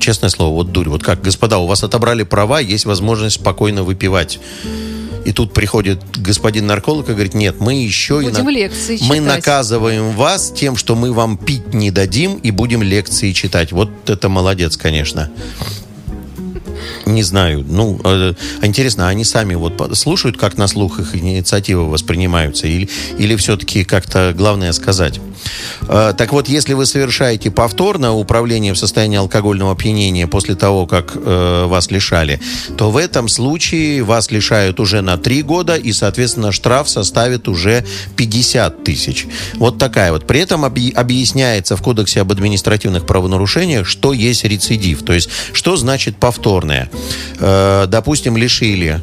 Честное 0.00 0.30
слово, 0.30 0.54
вот 0.54 0.72
дурь. 0.72 0.88
Вот 0.88 1.02
как, 1.02 1.22
господа, 1.22 1.58
у 1.58 1.66
вас 1.66 1.82
отобрали 1.82 2.22
права, 2.22 2.60
есть 2.60 2.84
возможность 2.84 3.36
спокойно 3.36 3.82
выпивать. 3.82 4.38
И 5.24 5.32
тут 5.32 5.52
приходит 5.52 6.00
господин 6.16 6.66
нарколог 6.66 7.08
и 7.08 7.12
говорит, 7.12 7.34
нет, 7.34 7.56
мы 7.60 7.74
еще 7.82 8.20
и 8.22 8.24
Будем 8.24 8.44
на- 8.44 8.50
лекции 8.50 8.92
мы 9.02 9.16
читать. 9.16 9.20
наказываем 9.36 10.12
вас 10.12 10.50
тем, 10.54 10.76
что 10.76 10.94
мы 10.94 11.12
вам 11.12 11.36
пить 11.36 11.74
не 11.74 11.90
дадим 11.90 12.36
и 12.36 12.50
будем 12.50 12.82
лекции 12.82 13.32
читать. 13.32 13.72
Вот 13.72 13.90
это 14.08 14.28
молодец, 14.28 14.76
конечно. 14.76 15.30
Не 17.06 17.22
знаю. 17.22 17.64
Ну, 17.68 18.00
э, 18.04 18.34
интересно, 18.62 19.08
они 19.08 19.24
сами 19.24 19.54
вот 19.54 19.96
слушают, 19.96 20.36
как 20.36 20.56
на 20.56 20.68
слух 20.68 21.00
их 21.00 21.16
инициативы 21.16 21.88
воспринимаются, 21.88 22.66
или, 22.66 22.88
или 23.18 23.36
все-таки 23.36 23.84
как-то 23.84 24.32
главное 24.36 24.72
сказать? 24.72 25.20
Э, 25.88 26.12
так 26.16 26.32
вот, 26.32 26.48
если 26.48 26.74
вы 26.74 26.86
совершаете 26.86 27.50
повторно 27.50 28.14
управление 28.14 28.72
в 28.72 28.78
состоянии 28.78 29.18
алкогольного 29.18 29.72
опьянения 29.72 30.26
после 30.26 30.54
того, 30.54 30.86
как 30.86 31.12
э, 31.14 31.64
вас 31.66 31.90
лишали, 31.90 32.40
то 32.76 32.90
в 32.90 32.96
этом 32.96 33.28
случае 33.28 34.02
вас 34.02 34.30
лишают 34.30 34.80
уже 34.80 35.00
на 35.00 35.16
3 35.16 35.42
года, 35.42 35.76
и, 35.76 35.92
соответственно, 35.92 36.52
штраф 36.52 36.88
составит 36.88 37.48
уже 37.48 37.84
50 38.16 38.84
тысяч. 38.84 39.26
Вот 39.54 39.78
такая 39.78 40.12
вот. 40.12 40.26
При 40.26 40.40
этом 40.40 40.64
объ- 40.64 40.92
объясняется 40.92 41.76
в 41.76 41.82
Кодексе 41.82 42.20
об 42.20 42.32
административных 42.32 43.06
правонарушениях, 43.06 43.86
что 43.86 44.12
есть 44.12 44.44
рецидив. 44.44 45.02
То 45.02 45.12
есть, 45.12 45.28
что 45.52 45.76
значит 45.76 46.16
повторное. 46.16 46.77
Э, 47.40 47.86
допустим, 47.88 48.36
лишили 48.36 49.00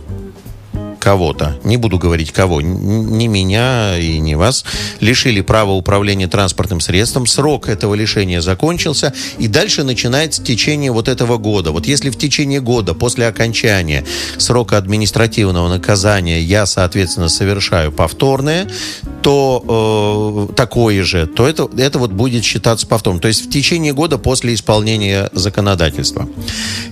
кого-то, 1.05 1.55
не 1.63 1.77
буду 1.77 1.99
говорить 1.99 2.31
кого, 2.31 2.61
н- 2.61 3.15
ни 3.15 3.27
меня 3.27 3.95
и 3.99 4.17
не 4.17 4.33
вас, 4.33 4.65
лишили 5.01 5.41
права 5.41 5.73
управления 5.73 6.27
транспортным 6.27 6.79
средством, 6.79 7.27
срок 7.27 7.69
этого 7.69 7.93
лишения 7.93 8.41
закончился, 8.41 9.13
и 9.37 9.47
дальше 9.47 9.83
начинается 9.83 10.43
течение 10.43 10.91
вот 10.91 11.07
этого 11.07 11.37
года. 11.37 11.71
Вот 11.71 11.85
если 11.85 12.09
в 12.09 12.17
течение 12.17 12.59
года 12.59 12.95
после 12.95 13.27
окончания 13.27 14.03
срока 14.39 14.79
административного 14.79 15.69
наказания 15.69 16.41
я, 16.41 16.65
соответственно, 16.65 17.29
совершаю 17.29 17.91
повторное, 17.91 18.67
то 19.21 20.47
э, 20.49 20.53
такое 20.55 21.03
же, 21.03 21.27
то 21.27 21.47
это, 21.47 21.69
это 21.77 21.99
вот 21.99 22.11
будет 22.13 22.43
считаться 22.43 22.87
повтором. 22.87 23.19
То 23.19 23.27
есть 23.27 23.45
в 23.45 23.49
течение 23.51 23.93
года 23.93 24.17
после 24.17 24.55
исполнения 24.55 25.29
законодательства. 25.33 26.27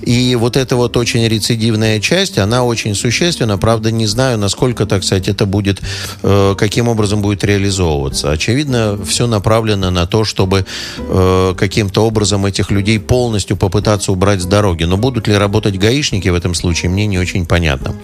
И 0.03 0.36
вот 0.36 0.55
эта 0.55 0.75
вот 0.75 0.98
очень 0.98 1.27
рецидивная 1.27 2.00
часть, 2.00 2.38
она 2.38 2.63
очень 2.63 2.93
существенна. 2.93 3.58
Правда, 3.58 3.89
не 3.91 4.03
знаю, 4.08 4.38
насколько, 4.38 4.86
так 4.86 5.04
сказать, 5.04 5.28
это 5.28 5.46
будет, 5.46 5.82
э, 6.22 6.56
каким 6.58 6.88
образом 6.88 7.22
будет 7.22 7.44
реализовываться. 7.44 8.32
Очевидно, 8.32 9.00
все 9.06 9.28
направлено 9.28 9.92
на 9.92 10.06
то, 10.06 10.24
чтобы 10.24 10.66
э, 10.98 11.54
каким-то 11.58 12.06
образом 12.06 12.46
этих 12.46 12.72
людей 12.72 13.00
полностью 13.00 13.58
попытаться 13.58 14.12
убрать 14.12 14.42
с 14.42 14.46
дороги. 14.46 14.84
Но 14.84 14.98
будут 14.98 15.28
ли 15.28 15.36
работать 15.36 15.78
гаишники 15.78 16.30
в 16.30 16.36
этом 16.36 16.54
случае, 16.54 16.92
мне 16.92 17.08
не 17.08 17.20
очень 17.20 17.46
понятно. 17.46 17.96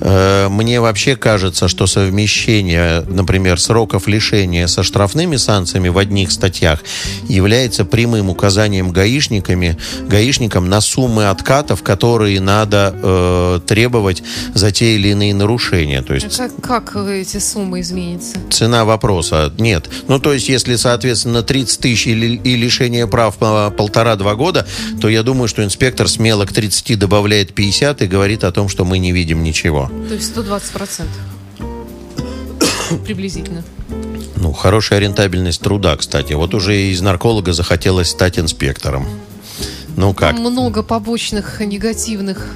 Э, 0.00 0.48
Мне 0.50 0.80
вообще 0.80 1.16
кажется, 1.16 1.68
что 1.68 1.86
совмещение, 1.86 3.02
например, 3.08 3.58
сроков 3.58 4.06
лишения 4.06 4.66
со 4.66 4.82
штрафными 4.82 5.36
санкциями 5.36 5.88
в 5.88 5.98
одних 5.98 6.30
статьях 6.30 6.80
является 7.28 7.84
прямым 7.84 8.28
указанием 8.28 8.90
гаишниками, 8.90 9.78
гаишникам 10.08 10.68
на 10.68 10.80
суммы 10.80 11.30
откатов, 11.30 11.82
которые 11.82 12.40
надо 12.40 12.94
э, 12.94 13.60
требовать 13.66 14.22
за 14.52 14.70
те 14.70 14.96
или 14.96 15.13
иные 15.14 15.34
нарушения. 15.34 16.02
То 16.02 16.14
есть 16.14 16.36
Как, 16.36 16.52
как 16.62 16.96
эти 16.96 17.38
суммы 17.38 17.80
изменятся? 17.80 18.36
цена 18.50 18.84
вопроса 18.84 19.52
нет. 19.58 19.88
Ну, 20.08 20.18
то 20.18 20.32
есть, 20.32 20.48
если, 20.48 20.76
соответственно, 20.76 21.42
30 21.42 21.80
тысяч 21.80 22.06
или, 22.06 22.36
и 22.36 22.56
лишение 22.56 23.06
прав 23.06 23.36
по 23.36 23.70
полтора-два 23.70 24.34
года, 24.34 24.66
то 25.00 25.08
я 25.08 25.22
думаю, 25.22 25.48
что 25.48 25.64
инспектор 25.64 26.08
смело 26.08 26.44
к 26.46 26.52
30 26.52 26.98
добавляет 26.98 27.54
50 27.54 28.02
и 28.02 28.06
говорит 28.06 28.44
о 28.44 28.52
том, 28.52 28.68
что 28.68 28.84
мы 28.84 28.98
не 28.98 29.12
видим 29.12 29.42
ничего. 29.42 29.90
То 30.08 30.14
есть 30.14 30.26
120 30.28 30.70
процентов. 30.72 31.16
Приблизительно. 33.04 33.64
Ну, 34.36 34.52
хорошая 34.52 34.98
рентабельность 34.98 35.60
труда, 35.60 35.96
кстати. 35.96 36.34
Вот 36.34 36.54
уже 36.54 36.76
из 36.90 37.00
нарколога 37.00 37.52
захотелось 37.52 38.10
стать 38.10 38.38
инспектором. 38.38 39.06
Ну 39.96 40.14
как? 40.14 40.38
Много 40.38 40.82
побочных 40.82 41.60
негативных 41.60 42.54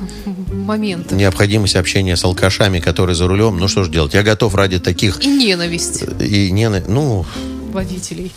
моментов. 0.50 1.12
Необходимость 1.16 1.76
общения 1.76 2.16
с 2.16 2.24
алкашами, 2.24 2.80
которые 2.80 3.14
за 3.14 3.26
рулем. 3.26 3.58
Ну 3.58 3.68
что 3.68 3.84
ж 3.84 3.88
делать? 3.88 4.14
Я 4.14 4.22
готов 4.22 4.54
ради 4.54 4.78
таких 4.78 5.24
И 5.24 5.28
ненависть 5.28 6.04
и 6.20 6.50
не... 6.50 6.68
Ну, 6.68 7.24
водителей. 7.72 8.32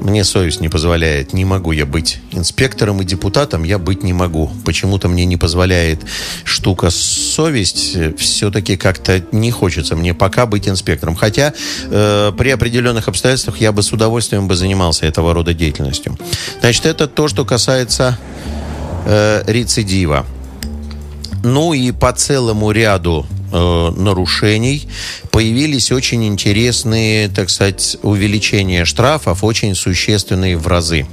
Мне 0.00 0.24
совесть 0.24 0.60
не 0.60 0.68
позволяет. 0.68 1.32
Не 1.32 1.44
могу 1.44 1.72
я 1.72 1.86
быть 1.86 2.20
инспектором 2.32 3.00
и 3.00 3.04
депутатом. 3.04 3.64
Я 3.64 3.78
быть 3.78 4.02
не 4.02 4.12
могу. 4.12 4.50
Почему-то 4.64 5.08
мне 5.08 5.24
не 5.24 5.36
позволяет 5.36 6.00
штука 6.44 6.90
совесть. 6.90 7.96
Все-таки 8.18 8.76
как-то 8.76 9.22
не 9.32 9.50
хочется 9.50 9.96
мне 9.96 10.14
пока 10.14 10.46
быть 10.46 10.68
инспектором. 10.68 11.14
Хотя 11.14 11.52
э, 11.90 12.32
при 12.36 12.50
определенных 12.50 13.08
обстоятельствах 13.08 13.60
я 13.60 13.72
бы 13.72 13.82
с 13.82 13.92
удовольствием 13.92 14.48
бы 14.48 14.54
занимался 14.54 15.06
этого 15.06 15.34
рода 15.34 15.54
деятельностью. 15.54 16.18
Значит, 16.60 16.86
это 16.86 17.06
то, 17.06 17.28
что 17.28 17.44
касается 17.44 18.18
э, 19.06 19.42
рецидива. 19.46 20.26
Ну 21.42 21.72
и 21.72 21.90
по 21.92 22.12
целому 22.12 22.70
ряду 22.70 23.26
э, 23.52 23.90
нарушений 23.96 24.88
появились 25.30 25.92
очень 25.92 26.24
интересные, 26.26 27.28
так 27.28 27.50
сказать, 27.50 27.96
увеличения 28.02 28.84
штрафов, 28.84 29.44
очень 29.44 29.74
существенные 29.74 30.56
в 30.56 30.66
разы. 30.66 31.06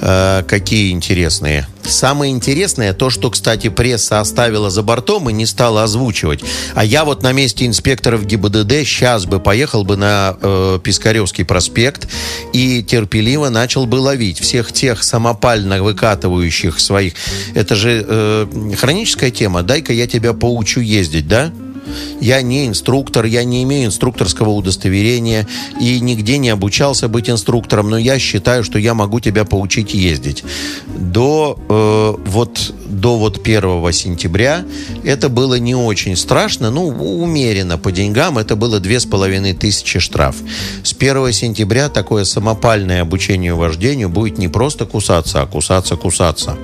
Э, 0.00 0.42
какие 0.46 0.92
интересные? 0.92 1.66
Самое 1.84 2.32
интересное 2.32 2.92
то, 2.92 3.08
что, 3.10 3.30
кстати, 3.30 3.68
пресса 3.68 4.20
оставила 4.20 4.70
за 4.70 4.82
бортом 4.82 5.30
и 5.30 5.32
не 5.32 5.46
стала 5.46 5.84
озвучивать. 5.84 6.40
А 6.74 6.84
я 6.84 7.04
вот 7.04 7.22
на 7.22 7.32
месте 7.32 7.66
инспекторов 7.66 8.26
ГИБДД 8.26 8.72
сейчас 8.84 9.24
бы 9.24 9.40
поехал 9.40 9.84
бы 9.84 9.96
на 9.96 10.36
э, 10.40 10.78
Пискаревский 10.82 11.44
проспект 11.44 12.08
и 12.52 12.82
терпеливо 12.82 13.48
начал 13.48 13.86
бы 13.86 13.96
ловить 13.96 14.38
всех 14.38 14.72
тех 14.72 15.02
самопально 15.02 15.82
выкатывающих 15.82 16.78
своих. 16.78 17.14
Это 17.54 17.74
же 17.74 18.04
э, 18.06 18.46
хроническая 18.76 19.30
тема. 19.30 19.62
Дай-ка 19.62 19.92
я 19.92 20.06
тебя 20.06 20.34
поучу 20.34 20.80
ездить, 20.80 21.26
да? 21.26 21.50
Я 22.20 22.42
не 22.42 22.66
инструктор, 22.66 23.24
я 23.24 23.44
не 23.44 23.62
имею 23.62 23.86
инструкторского 23.86 24.50
удостоверения 24.50 25.46
и 25.80 26.00
нигде 26.00 26.38
не 26.38 26.50
обучался 26.50 27.08
быть 27.08 27.30
инструктором, 27.30 27.90
но 27.90 27.98
я 27.98 28.18
считаю, 28.18 28.64
что 28.64 28.78
я 28.78 28.94
могу 28.94 29.20
тебя 29.20 29.44
поучить 29.44 29.94
ездить. 29.94 30.44
До 30.86 31.58
э, 31.68 32.14
вот 32.26 32.72
до 32.88 33.16
вот 33.16 33.40
1 33.46 33.92
сентября 33.92 34.64
это 35.04 35.28
было 35.28 35.58
не 35.58 35.74
очень 35.74 36.16
страшно, 36.16 36.70
ну, 36.70 36.88
умеренно 36.88 37.78
по 37.78 37.92
деньгам, 37.92 38.38
это 38.38 38.56
было 38.56 38.80
две 38.80 38.98
с 38.98 39.06
половиной 39.06 39.54
тысячи 39.54 39.98
штраф. 39.98 40.36
С 40.82 40.92
1 40.92 41.32
сентября 41.32 41.88
такое 41.88 42.24
самопальное 42.24 43.02
обучение 43.02 43.54
вождению 43.54 44.08
будет 44.08 44.38
не 44.38 44.48
просто 44.48 44.86
кусаться, 44.86 45.42
а 45.42 45.46
кусаться-кусаться. 45.46 46.56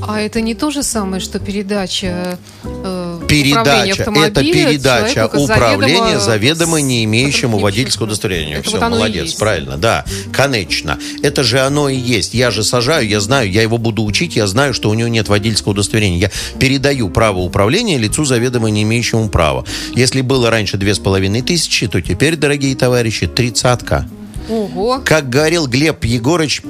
А 0.00 0.20
это 0.20 0.40
не 0.40 0.54
то 0.54 0.70
же 0.70 0.82
самое, 0.82 1.20
что 1.20 1.38
передача 1.38 2.38
э, 2.64 2.97
Передача, 3.28 4.02
это 4.02 4.40
передача 4.40 5.26
управления 5.26 6.16
заведомо- 6.16 6.20
заведомо 6.20 6.80
не 6.80 7.04
имеющему 7.04 7.58
водительского 7.58 8.06
удостоверения. 8.06 8.58
Это 8.58 8.68
Все, 8.68 8.78
вот 8.78 8.90
молодец, 8.90 9.34
правильно, 9.34 9.76
да, 9.76 10.04
конечно. 10.32 10.98
Это 11.22 11.42
же 11.44 11.60
оно 11.60 11.88
и 11.88 11.96
есть. 11.96 12.34
Я 12.34 12.50
же 12.50 12.64
сажаю, 12.64 13.06
я 13.06 13.20
знаю, 13.20 13.50
я 13.50 13.62
его 13.62 13.78
буду 13.78 14.04
учить, 14.04 14.36
я 14.36 14.46
знаю, 14.46 14.74
что 14.74 14.90
у 14.90 14.94
него 14.94 15.08
нет 15.08 15.28
водительского 15.28 15.72
удостоверения. 15.72 16.18
Я 16.18 16.30
передаю 16.58 17.10
право 17.10 17.38
управления 17.38 17.98
лицу 17.98 18.24
заведомо 18.24 18.68
не 18.70 18.82
имеющему 18.82 19.28
права. 19.28 19.64
Если 19.94 20.20
было 20.22 20.50
раньше 20.50 20.76
две 20.76 20.94
с 20.94 20.98
половиной 20.98 21.42
тысячи, 21.42 21.86
то 21.86 22.00
теперь, 22.00 22.36
дорогие 22.36 22.74
товарищи, 22.74 23.26
тридцатка. 23.26 24.08
Ого. 24.48 25.02
Как 25.04 25.28
говорил 25.28 25.66
Глеб 25.66 26.04
Егорыч, 26.04 26.62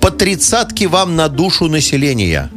по 0.00 0.10
тридцатке 0.10 0.88
вам 0.88 1.16
на 1.16 1.28
душу 1.28 1.66
населения. 1.68 2.50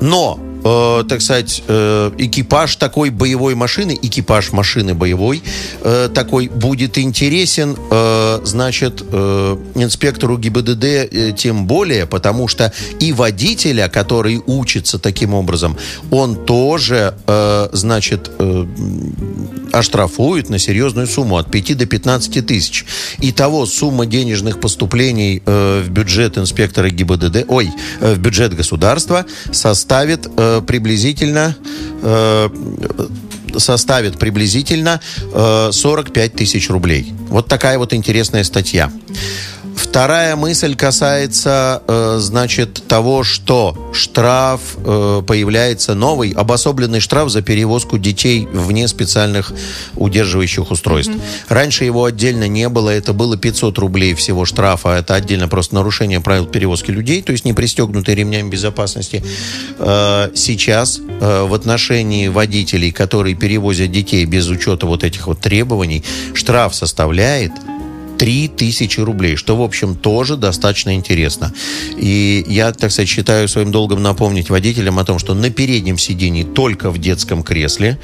Но, 0.00 0.40
э, 0.64 1.04
так 1.08 1.20
сказать, 1.22 1.62
э, 1.66 2.10
экипаж 2.18 2.76
такой 2.76 3.10
боевой 3.10 3.54
машины, 3.54 3.98
экипаж 4.00 4.52
машины 4.52 4.94
боевой 4.94 5.42
э, 5.82 6.08
такой 6.12 6.48
будет 6.48 6.98
интересен, 6.98 7.76
э, 7.90 8.40
значит, 8.44 9.02
э, 9.10 9.56
инспектору 9.74 10.38
ГИБДД 10.38 10.84
э, 10.84 11.32
тем 11.36 11.66
более, 11.66 12.06
потому 12.06 12.48
что 12.48 12.72
и 12.98 13.12
водителя, 13.12 13.88
который 13.88 14.42
учится 14.46 14.98
таким 14.98 15.34
образом, 15.34 15.76
он 16.10 16.44
тоже, 16.46 17.14
э, 17.26 17.68
значит, 17.72 18.30
э, 18.38 18.66
оштрафуют 19.72 20.48
на 20.50 20.58
серьезную 20.58 21.06
сумму 21.06 21.36
от 21.36 21.50
5 21.50 21.76
до 21.76 21.86
15 21.86 22.46
тысяч. 22.46 22.84
Итого 23.20 23.66
сумма 23.66 24.06
денежных 24.06 24.60
поступлений 24.60 25.42
э, 25.44 25.82
в 25.84 25.90
бюджет 25.90 26.38
инспектора 26.38 26.90
ГИБДД, 26.90 27.44
ой, 27.48 27.70
э, 28.00 28.14
в 28.14 28.18
бюджет 28.18 28.54
государства 28.54 29.24
составит 29.52 30.28
э, 30.36 30.49
приблизительно 30.66 31.56
э, 32.02 32.48
составит 33.56 34.18
приблизительно 34.18 35.00
э, 35.32 35.70
45 35.72 36.34
тысяч 36.34 36.70
рублей. 36.70 37.12
Вот 37.28 37.48
такая 37.48 37.78
вот 37.78 37.92
интересная 37.92 38.44
статья. 38.44 38.90
Вторая 39.76 40.36
мысль 40.36 40.74
касается, 40.76 41.82
э, 41.86 42.18
значит, 42.20 42.82
того, 42.86 43.24
что 43.24 43.90
штраф 43.92 44.60
э, 44.76 45.22
появляется 45.26 45.94
новый, 45.94 46.30
обособленный 46.30 47.00
штраф 47.00 47.30
за 47.30 47.42
перевозку 47.42 47.98
детей 47.98 48.48
вне 48.52 48.88
специальных 48.88 49.52
удерживающих 49.96 50.70
устройств. 50.70 51.12
Раньше 51.48 51.84
его 51.84 52.04
отдельно 52.04 52.48
не 52.48 52.68
было, 52.68 52.90
это 52.90 53.12
было 53.12 53.36
500 53.36 53.78
рублей 53.78 54.14
всего 54.14 54.44
штрафа, 54.44 54.90
это 54.90 55.14
отдельно 55.14 55.48
просто 55.48 55.74
нарушение 55.74 56.20
правил 56.20 56.46
перевозки 56.46 56.90
людей, 56.90 57.22
то 57.22 57.32
есть 57.32 57.44
не 57.44 57.52
пристегнутые 57.52 58.14
ремнями 58.16 58.48
безопасности. 58.48 59.24
Э, 59.78 60.30
сейчас 60.34 61.00
э, 61.00 61.44
в 61.44 61.54
отношении 61.54 62.28
водителей, 62.28 62.92
которые 62.92 63.34
перевозят 63.34 63.90
детей 63.90 64.24
без 64.24 64.48
учета 64.48 64.86
вот 64.86 65.04
этих 65.04 65.26
вот 65.26 65.40
требований, 65.40 66.04
штраф 66.34 66.74
составляет 66.74 67.52
3000 68.20 69.00
рублей, 69.00 69.36
что, 69.36 69.56
в 69.56 69.62
общем, 69.62 69.94
тоже 69.94 70.36
достаточно 70.36 70.94
интересно. 70.94 71.54
И 71.96 72.44
я, 72.46 72.70
так 72.70 72.92
сказать, 72.92 73.08
считаю 73.08 73.48
своим 73.48 73.72
долгом 73.72 74.02
напомнить 74.02 74.50
водителям 74.50 74.98
о 74.98 75.04
том, 75.06 75.18
что 75.18 75.32
на 75.32 75.48
переднем 75.48 75.96
сидении 75.96 76.42
только 76.44 76.90
в 76.90 76.98
детском 76.98 77.42
кресле. 77.42 77.98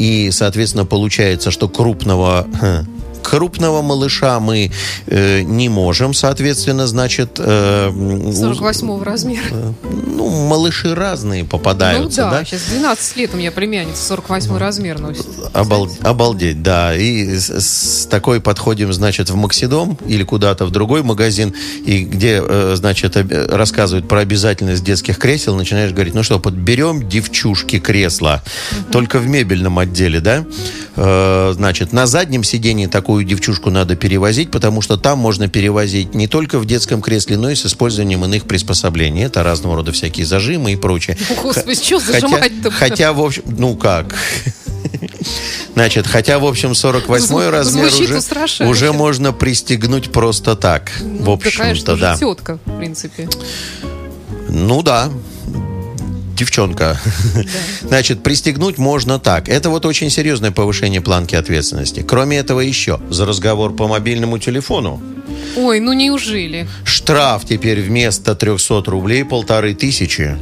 И, 0.00 0.30
соответственно, 0.32 0.86
получается, 0.86 1.52
что 1.52 1.68
крупного 1.68 2.48
крупного 3.22 3.82
малыша 3.82 4.40
мы 4.40 4.70
э, 5.06 5.42
не 5.42 5.68
можем, 5.68 6.14
соответственно, 6.14 6.86
значит... 6.86 7.38
Э, 7.38 7.90
48 7.90 9.02
размера. 9.02 9.74
ну, 9.82 10.28
малыши 10.48 10.94
разные 10.94 11.44
попадаются, 11.44 12.24
ну 12.24 12.30
да, 12.30 12.38
да? 12.38 12.44
сейчас 12.44 12.62
12 12.70 13.16
лет 13.16 13.30
у 13.34 13.36
меня 13.36 13.50
племянница 13.50 14.02
48 14.04 14.56
размер 14.56 14.98
носит. 14.98 15.26
Обал- 15.52 15.90
обалдеть, 16.02 16.62
да. 16.62 16.96
И 16.96 17.36
с, 17.38 17.50
с 17.50 18.06
такой 18.06 18.40
подходим, 18.40 18.92
значит, 18.92 19.30
в 19.30 19.36
Максидом 19.36 19.98
или 20.06 20.24
куда-то 20.24 20.66
в 20.66 20.70
другой 20.70 21.02
магазин, 21.02 21.54
и 21.84 22.04
где, 22.04 22.42
э, 22.42 22.74
значит, 22.76 23.16
э, 23.16 23.46
рассказывают 23.46 24.08
про 24.08 24.20
обязательность 24.20 24.84
детских 24.84 25.18
кресел, 25.18 25.56
начинаешь 25.56 25.92
говорить, 25.92 26.14
ну 26.14 26.22
что, 26.22 26.38
подберем 26.38 27.08
девчушки 27.08 27.78
кресла, 27.78 28.42
только 28.90 29.18
в 29.18 29.26
мебельном 29.26 29.78
отделе, 29.78 30.20
да? 30.20 30.44
Э, 30.96 31.52
значит, 31.54 31.92
на 31.92 32.06
заднем 32.06 32.44
сидении 32.44 32.86
такую 33.10 33.24
девчушку 33.24 33.70
надо 33.70 33.96
перевозить, 33.96 34.52
потому 34.52 34.82
что 34.82 34.96
там 34.96 35.18
можно 35.18 35.48
перевозить 35.48 36.14
не 36.14 36.28
только 36.28 36.60
в 36.60 36.64
детском 36.64 37.02
кресле, 37.02 37.36
но 37.36 37.50
и 37.50 37.56
с 37.56 37.66
использованием 37.66 38.24
иных 38.24 38.44
приспособлений. 38.44 39.24
Это 39.24 39.42
разного 39.42 39.74
рода 39.74 39.90
всякие 39.90 40.24
зажимы 40.24 40.74
и 40.74 40.76
прочее. 40.76 41.18
Господи, 41.42 41.74
что 41.82 41.98
зажимать-то? 41.98 42.70
Хотя, 42.70 43.12
в 43.12 43.20
общем, 43.20 43.42
ну 43.58 43.74
как? 43.74 44.14
Значит, 45.74 46.06
хотя, 46.06 46.38
в 46.38 46.44
общем, 46.44 46.72
48 46.76 47.26
Зву- 47.26 47.50
размер 47.50 47.88
звучит 47.90 48.08
уже, 48.10 48.18
устрашающе. 48.18 48.70
уже 48.70 48.92
можно 48.92 49.32
пристегнуть 49.32 50.12
просто 50.12 50.54
так. 50.54 50.92
в 51.00 51.04
Ну, 51.04 51.24
да, 51.24 51.32
общем-то, 51.32 51.96
да. 51.96 52.16
тетка, 52.16 52.60
в 52.64 52.78
принципе. 52.78 53.28
Ну 54.48 54.82
да. 54.82 55.10
Девчонка. 56.40 56.98
Значит, 57.82 58.22
пристегнуть 58.22 58.78
можно 58.78 59.18
так. 59.18 59.50
Это 59.50 59.68
вот 59.68 59.84
очень 59.84 60.08
серьезное 60.08 60.50
повышение 60.50 61.02
планки 61.02 61.34
ответственности. 61.34 62.00
Кроме 62.00 62.38
этого 62.38 62.60
еще, 62.60 62.98
за 63.10 63.26
разговор 63.26 63.76
по 63.76 63.86
мобильному 63.86 64.38
телефону 64.38 65.02
Ой, 65.56 65.80
ну 65.80 65.92
неужели? 65.92 66.66
штраф 66.84 67.44
теперь 67.44 67.82
вместо 67.82 68.34
300 68.34 68.84
рублей 68.86 69.22
полторы 69.24 69.74
тысячи. 69.74 70.38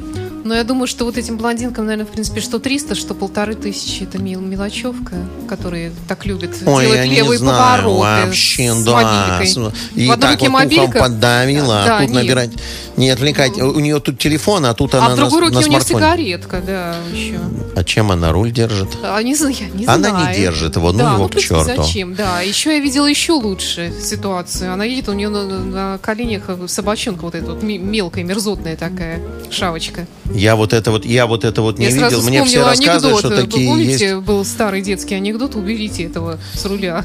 Но 0.48 0.54
я 0.54 0.64
думаю, 0.64 0.86
что 0.86 1.04
вот 1.04 1.18
этим 1.18 1.36
блондинкам, 1.36 1.84
наверное, 1.84 2.06
в 2.06 2.08
принципе, 2.08 2.40
что 2.40 2.58
300, 2.58 2.94
что 2.94 3.12
полторы 3.12 3.54
тысячи, 3.54 4.04
это 4.04 4.16
мил, 4.16 4.40
мелочевка, 4.40 5.16
которые 5.46 5.92
так 6.08 6.24
любят 6.24 6.52
Ой, 6.64 6.84
делать 6.84 7.00
я 7.00 7.06
не 7.06 7.16
левые 7.16 7.38
знаю, 7.38 7.82
повороты 7.82 8.24
вообще, 8.24 8.72
с 8.72 8.82
да. 8.82 8.92
мобилькой. 8.92 9.72
И 9.94 10.08
в 10.08 10.12
одной 10.12 10.16
так 10.16 10.30
руке 10.30 10.48
вот 10.48 10.52
мобилька, 10.58 10.98
поддавила, 11.00 11.82
Да, 11.84 11.98
а 11.98 12.00
тут 12.00 12.10
нет. 12.10 12.22
набирать... 12.22 12.50
Не 12.96 13.10
отвлекать. 13.10 13.56
У 13.56 13.78
нее 13.78 14.00
тут 14.00 14.18
телефон, 14.18 14.66
а 14.66 14.74
тут 14.74 14.92
она 14.94 15.06
а 15.06 15.08
в 15.10 15.10
на, 15.10 15.16
другой 15.16 15.40
руке 15.42 15.54
на 15.54 15.60
у 15.60 15.68
нее 15.68 15.80
сигаретка, 15.82 16.60
да, 16.66 16.96
еще. 17.12 17.38
А 17.76 17.84
чем 17.84 18.10
она 18.10 18.32
руль 18.32 18.50
держит? 18.50 18.88
А, 19.04 19.22
не 19.22 19.34
я 19.34 19.68
не 19.68 19.86
Она 19.86 20.08
знаю. 20.08 20.28
не 20.30 20.34
держит 20.34 20.74
его, 20.74 20.90
ну 20.90 20.98
да, 20.98 21.12
его 21.12 21.22
ну, 21.22 21.28
к 21.28 21.34
в 21.36 21.40
черту. 21.40 21.64
зачем, 21.64 22.16
да. 22.16 22.40
Еще 22.40 22.72
я 22.72 22.80
видела 22.80 23.06
еще 23.06 23.34
лучше 23.34 23.92
ситуацию. 24.02 24.72
Она 24.72 24.84
едет, 24.84 25.08
у 25.08 25.12
нее 25.12 25.28
на, 25.28 25.44
на 25.44 25.98
коленях 25.98 26.50
собачонка 26.66 27.22
вот 27.22 27.36
эта 27.36 27.52
вот 27.52 27.62
мелкая, 27.62 28.24
мерзотная 28.24 28.76
такая 28.76 29.20
шавочка. 29.48 30.08
Я 30.38 30.56
вот 30.56 30.72
это 30.72 30.90
вот, 30.90 31.04
я 31.04 31.26
вот 31.26 31.44
это 31.44 31.62
вот 31.62 31.78
не 31.78 31.86
я 31.86 31.90
видел. 31.90 32.22
Мне 32.22 32.44
все 32.44 32.64
рассказывают, 32.64 33.18
что 33.18 33.30
такие 33.30 33.68
Помните, 33.68 34.06
есть. 34.06 34.16
был 34.22 34.44
старый 34.44 34.80
детский 34.80 35.14
анекдот, 35.14 35.54
уберите 35.54 36.04
этого 36.04 36.38
с 36.54 36.64
руля. 36.64 37.04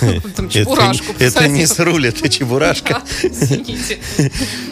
Это, 1.18 1.48
не 1.48 1.66
с 1.66 1.78
руля, 1.78 2.08
это 2.08 2.28
чебурашка. 2.28 3.02
Извините. 3.22 3.98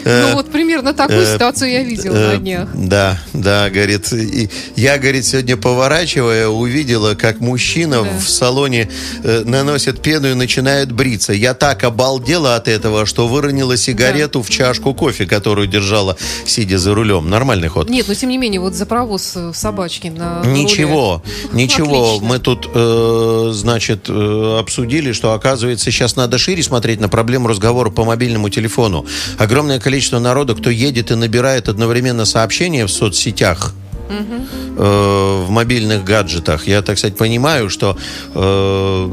Ну 0.05 0.33
вот 0.33 0.51
примерно 0.51 0.93
такую 0.93 1.21
э, 1.21 1.33
ситуацию 1.33 1.71
я 1.71 1.83
видела 1.83 2.17
Э, 2.17 2.33
на 2.33 2.37
днях. 2.37 2.69
Да, 2.73 3.19
да, 3.33 3.69
говорит. 3.69 4.07
Я, 4.75 4.97
говорит, 4.97 5.25
сегодня 5.25 5.57
поворачивая, 5.57 6.47
увидела, 6.47 7.15
как 7.15 7.39
мужчина 7.39 8.01
в 8.01 8.27
салоне 8.27 8.89
э, 9.23 9.43
наносит 9.45 10.01
пену 10.01 10.29
и 10.29 10.33
начинает 10.33 10.91
бриться. 10.91 11.33
Я 11.33 11.53
так 11.53 11.83
обалдела 11.83 12.55
от 12.55 12.67
этого, 12.67 13.05
что 13.05 13.27
выронила 13.27 13.77
сигарету 13.77 14.41
в 14.41 14.49
чашку 14.49 14.93
кофе, 14.93 15.25
которую 15.25 15.67
держала, 15.67 16.17
сидя 16.45 16.77
за 16.77 16.93
рулем. 16.93 17.29
Нормальный 17.67 17.69
ход. 17.69 17.89
Нет, 17.89 18.07
но 18.07 18.13
тем 18.13 18.29
не 18.29 18.37
менее, 18.37 18.61
вот 18.61 18.73
за 18.73 18.85
провоз 18.85 19.33
э, 19.35 19.51
собачки 19.53 20.07
на. 20.07 20.43
Ничего, 20.45 21.21
ничего. 21.51 22.15
Отлично. 22.15 22.27
Мы 22.27 22.39
тут, 22.39 22.69
э, 22.73 23.49
значит, 23.53 24.05
э, 24.09 24.57
обсудили, 24.59 25.11
что, 25.11 25.33
оказывается, 25.33 25.91
сейчас 25.91 26.15
надо 26.15 26.37
шире 26.37 26.63
смотреть 26.63 26.99
на 26.99 27.09
проблему 27.09 27.47
разговора 27.47 27.89
по 27.89 28.03
мобильному 28.03 28.49
телефону. 28.49 29.05
Огромное 29.37 29.79
количество 29.79 30.19
народа, 30.19 30.55
кто 30.55 30.69
едет 30.69 31.11
и 31.11 31.15
набирает 31.15 31.69
одновременно 31.69 32.25
сообщения 32.25 32.85
в 32.85 32.91
соцсетях, 32.91 33.73
э, 34.09 35.43
в 35.45 35.49
мобильных 35.49 36.03
гаджетах. 36.03 36.67
Я, 36.67 36.81
так 36.81 36.97
сказать, 36.97 37.17
понимаю, 37.17 37.69
что 37.69 37.97
э, 38.33 39.09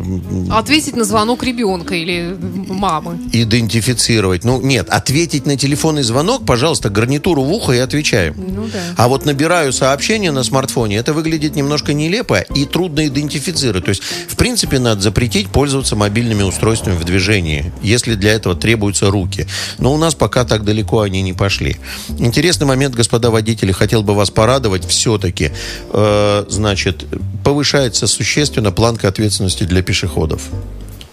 Ответить 0.50 0.96
на 0.96 1.04
звонок 1.04 1.42
ребенка 1.42 1.94
или 1.94 2.36
мамы. 2.68 3.18
идентифицировать. 3.32 4.44
Ну, 4.44 4.60
нет, 4.60 4.88
ответить 4.90 5.46
на 5.46 5.56
телефонный 5.56 6.02
звонок, 6.02 6.44
пожалуйста, 6.46 6.90
гарнитуру 6.90 7.42
в 7.42 7.52
ухо 7.52 7.72
и 7.72 7.78
отвечаю. 7.78 8.34
Ну 8.36 8.66
да. 8.72 8.78
А 8.96 9.08
вот 9.08 9.24
набираю 9.24 9.72
сообщение 9.72 10.32
на 10.32 10.44
смартфоне, 10.44 10.96
это 10.96 11.12
выглядит 11.12 11.56
немножко 11.56 11.92
нелепо 11.92 12.40
и 12.40 12.64
трудно 12.64 13.06
идентифицировать. 13.06 13.84
То 13.84 13.90
есть, 13.90 14.02
в 14.28 14.36
принципе, 14.36 14.78
надо 14.78 15.00
запретить 15.00 15.48
пользоваться 15.48 15.96
мобильными 15.96 16.42
устройствами 16.42 16.96
в 16.96 17.04
движении, 17.04 17.72
если 17.82 18.14
для 18.14 18.32
этого 18.32 18.54
требуются 18.54 19.10
руки. 19.10 19.46
Но 19.78 19.92
у 19.92 19.96
нас 19.96 20.14
пока 20.14 20.44
так 20.44 20.64
далеко 20.64 21.00
они 21.00 21.22
не 21.22 21.32
пошли. 21.32 21.76
Интересный 22.18 22.66
момент, 22.66 22.94
господа 22.94 23.30
водители, 23.30 23.72
хотел 23.72 24.02
бы 24.02 24.14
вас 24.14 24.30
порадовать. 24.30 24.83
Все-таки, 24.84 25.50
э, 25.92 26.44
значит, 26.48 27.04
повышается 27.44 28.06
существенно 28.06 28.72
планка 28.72 29.08
ответственности 29.08 29.64
для 29.64 29.82
пешеходов. 29.82 30.42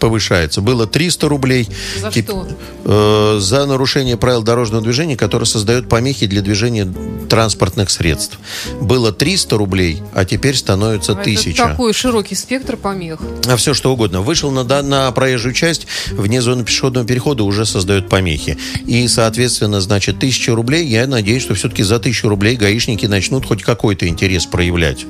Повышается. 0.02 0.60
Было 0.60 0.88
300 0.88 1.28
рублей. 1.28 1.68
За 2.00 2.08
Теп- 2.08 2.24
что? 2.24 2.48
э, 2.84 3.38
за 3.40 3.66
нарушение 3.66 4.16
правил 4.16 4.42
дорожного 4.42 4.82
движения, 4.82 5.16
которое 5.16 5.44
создает 5.44 5.88
помехи 5.88 6.26
для 6.26 6.42
движения 6.42 6.92
транспортных 7.30 7.88
средств. 7.88 8.36
Было 8.80 9.12
300 9.12 9.56
рублей, 9.56 10.02
а 10.12 10.24
теперь 10.24 10.56
становится 10.56 11.12
Это 11.12 11.20
1000. 11.20 11.54
такой 11.56 11.92
широкий 11.92 12.34
спектр 12.34 12.76
помех. 12.76 13.20
А 13.46 13.54
все 13.54 13.74
что 13.74 13.92
угодно. 13.92 14.22
Вышел 14.22 14.50
на, 14.50 14.64
на 14.82 15.12
проезжую 15.12 15.54
часть, 15.54 15.86
вне 16.10 16.42
зоны 16.42 16.64
пешеходного 16.64 17.06
перехода 17.06 17.44
уже 17.44 17.64
создает 17.64 18.08
помехи. 18.08 18.58
И, 18.84 19.06
соответственно, 19.06 19.80
значит, 19.80 20.16
1000 20.16 20.52
рублей, 20.56 20.84
я 20.84 21.06
надеюсь, 21.06 21.44
что 21.44 21.54
все-таки 21.54 21.84
за 21.84 21.96
1000 21.96 22.28
рублей 22.28 22.56
гаишники 22.56 23.06
начнут 23.06 23.46
хоть 23.46 23.62
какой-то 23.62 24.08
интерес 24.08 24.46
проявлять. 24.46 25.06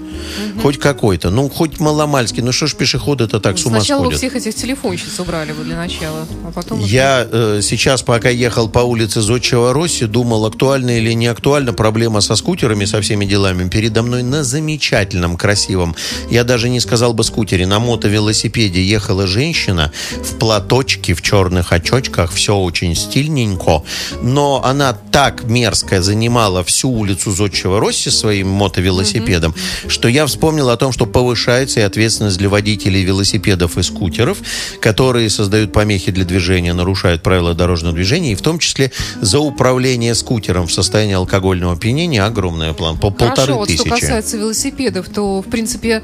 Хоть 0.60 0.78
какой-то. 0.78 1.30
Ну, 1.30 1.48
хоть 1.48 1.80
маломальский. 1.80 2.42
Ну, 2.42 2.52
что 2.52 2.66
ж 2.66 2.74
пешеходы-то 2.74 3.40
так 3.40 3.58
с 3.58 3.64
ума 3.64 3.78
Сначала 3.78 4.00
бы 4.00 4.04
сходят? 4.14 4.18
всех 4.18 4.36
этих 4.36 4.54
телефонщиц 4.82 5.20
убрали 5.20 5.52
бы 5.52 5.64
для 5.64 5.76
начала, 5.76 6.26
а 6.44 6.50
потом... 6.50 6.80
Я 6.80 7.26
э, 7.30 7.60
сейчас, 7.62 8.02
пока 8.02 8.28
ехал 8.28 8.68
по 8.68 8.80
улице 8.80 9.20
Зодчего 9.20 9.72
Росси, 9.72 10.06
думал, 10.06 10.44
актуальна 10.44 10.98
или 10.98 11.12
не 11.12 11.28
актуальна 11.28 11.72
проблема 11.72 12.20
со 12.20 12.34
скутерами, 12.36 12.84
со 12.84 13.00
всеми 13.00 13.24
делами. 13.24 13.68
Передо 13.68 14.02
мной 14.02 14.22
на 14.22 14.42
замечательном, 14.42 15.36
красивом, 15.36 15.94
я 16.30 16.44
даже 16.44 16.68
не 16.68 16.80
сказал 16.80 17.14
бы 17.14 17.22
скутере, 17.22 17.66
на 17.66 17.78
мотовелосипеде 17.78 18.82
ехала 18.82 19.26
женщина 19.26 19.92
в 20.10 20.38
платочке, 20.38 21.14
в 21.14 21.22
черных 21.22 21.72
очочках, 21.72 22.32
все 22.32 22.56
очень 22.56 22.96
стильненько, 22.96 23.82
но 24.20 24.62
она 24.64 24.92
так 24.92 25.44
мерзко 25.44 26.02
занимала 26.02 26.64
всю 26.64 26.90
улицу 26.90 27.30
Зодчего 27.30 27.78
Росси 27.78 28.10
своим 28.10 28.48
мотовелосипедом, 28.48 29.54
что 29.86 30.08
я 30.08 30.26
вспомнил 30.26 30.70
о 30.70 30.76
том, 30.76 30.92
что 30.92 31.06
повышается 31.06 31.80
и 31.80 31.82
ответственность 31.84 32.38
для 32.38 32.48
водителей 32.48 33.04
велосипедов 33.04 33.78
и 33.78 33.82
скутеров 33.82 34.38
которые 34.80 35.30
создают 35.30 35.72
помехи 35.72 36.10
для 36.10 36.24
движения, 36.24 36.72
нарушают 36.72 37.22
правила 37.22 37.54
дорожного 37.54 37.94
движения, 37.94 38.32
и 38.32 38.34
в 38.34 38.42
том 38.42 38.58
числе 38.58 38.90
за 39.20 39.38
управление 39.38 40.14
скутером 40.14 40.66
в 40.66 40.72
состоянии 40.72 41.14
алкогольного 41.14 41.74
опьянения 41.74 42.24
огромный 42.24 42.74
план, 42.74 42.96
по 42.98 43.10
Хорошо, 43.10 43.26
полторы 43.28 43.54
вот 43.54 43.68
тысячи. 43.68 43.80
что 43.82 43.90
касается 43.90 44.36
велосипедов, 44.36 45.08
то, 45.08 45.42
в 45.42 45.46
принципе, 45.46 46.02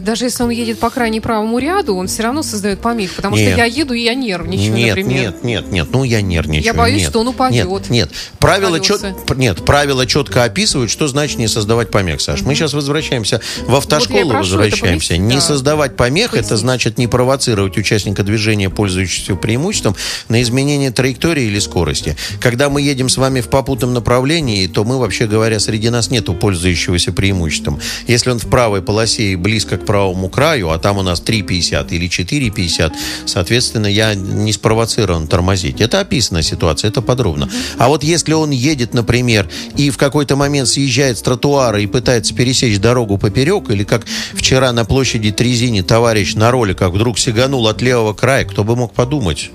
даже 0.00 0.24
если 0.26 0.42
он 0.42 0.50
едет 0.50 0.78
по 0.78 0.90
крайне 0.90 1.20
правому 1.20 1.58
ряду, 1.58 1.94
он 1.94 2.06
все 2.06 2.22
равно 2.22 2.42
создает 2.42 2.80
помех, 2.80 3.14
потому 3.14 3.36
Нет. 3.36 3.50
что 3.50 3.58
я 3.58 3.64
еду 3.64 3.94
и 3.94 4.02
я 4.02 4.14
нервничаю, 4.14 4.72
нет, 4.72 4.96
например. 4.96 5.20
нет, 5.22 5.44
нет, 5.44 5.72
нет, 5.72 5.88
ну 5.90 6.04
я 6.04 6.20
нервничаю. 6.20 6.64
Я 6.64 6.74
боюсь, 6.74 7.02
нет. 7.02 7.10
что 7.10 7.20
он 7.20 7.28
упадет. 7.28 7.66
Нет, 7.68 7.90
нет. 7.90 8.10
Правила, 8.38 8.80
чет... 8.80 9.02
Нет, 9.36 9.64
правила 9.64 10.06
четко 10.06 10.44
описывают, 10.44 10.90
что 10.90 11.08
значит 11.08 11.38
не 11.38 11.48
создавать 11.48 11.90
помех, 11.90 12.20
Саш. 12.20 12.42
Мы 12.42 12.54
сейчас 12.54 12.72
возвращаемся 12.72 13.40
в 13.66 13.74
автошколу, 13.74 14.24
Вот 14.24 14.28
это 14.30 14.38
возвращаемся. 14.38 15.16
не 15.16 15.36
да. 15.36 15.40
создавать 15.40 15.96
помех, 15.96 16.34
это 16.34 16.40
Пояснить. 16.40 16.60
значит 16.60 16.98
не 16.98 17.06
провоцировать 17.06 17.76
участника 18.08 18.22
движения, 18.22 18.70
пользующегося 18.70 19.36
преимуществом, 19.36 19.94
на 20.28 20.40
изменение 20.42 20.90
траектории 20.90 21.44
или 21.44 21.58
скорости. 21.58 22.16
Когда 22.40 22.68
мы 22.70 22.80
едем 22.80 23.08
с 23.08 23.16
вами 23.16 23.40
в 23.40 23.48
попутном 23.48 23.92
направлении, 23.92 24.66
то 24.66 24.84
мы, 24.84 24.98
вообще 24.98 25.26
говоря, 25.26 25.60
среди 25.60 25.90
нас 25.90 26.10
нету 26.10 26.34
пользующегося 26.34 27.12
преимуществом. 27.12 27.80
Если 28.06 28.30
он 28.30 28.38
в 28.38 28.46
правой 28.46 28.80
полосе 28.82 29.32
и 29.32 29.36
близко 29.36 29.76
к 29.76 29.84
правому 29.84 30.28
краю, 30.28 30.70
а 30.70 30.78
там 30.78 30.98
у 30.98 31.02
нас 31.02 31.22
3,50 31.22 31.88
или 31.90 32.08
4,50, 32.08 32.92
соответственно, 33.26 33.86
я 33.86 34.14
не 34.14 34.52
спровоцирован 34.52 35.26
тормозить. 35.26 35.80
Это 35.80 36.00
описана 36.00 36.42
ситуация, 36.42 36.88
это 36.88 37.02
подробно. 37.02 37.48
А 37.78 37.88
вот 37.88 38.04
если 38.04 38.34
он 38.34 38.50
едет, 38.50 38.94
например, 38.94 39.48
и 39.76 39.90
в 39.90 39.96
какой-то 39.96 40.36
момент 40.36 40.68
съезжает 40.68 41.18
с 41.18 41.22
тротуара 41.22 41.80
и 41.80 41.86
пытается 41.86 42.34
пересечь 42.34 42.78
дорогу 42.78 43.18
поперек, 43.18 43.70
или 43.70 43.84
как 43.84 44.06
вчера 44.34 44.72
на 44.72 44.84
площади 44.84 45.30
Трезини 45.30 45.82
товарищ 45.82 46.34
на 46.34 46.50
роликах 46.50 46.92
вдруг 46.92 47.18
сиганул 47.18 47.66
от 47.66 47.82
левого 47.82 47.97
края, 48.12 48.44
кто 48.44 48.64
бы 48.64 48.76
мог 48.76 48.92
подумать? 48.94 49.50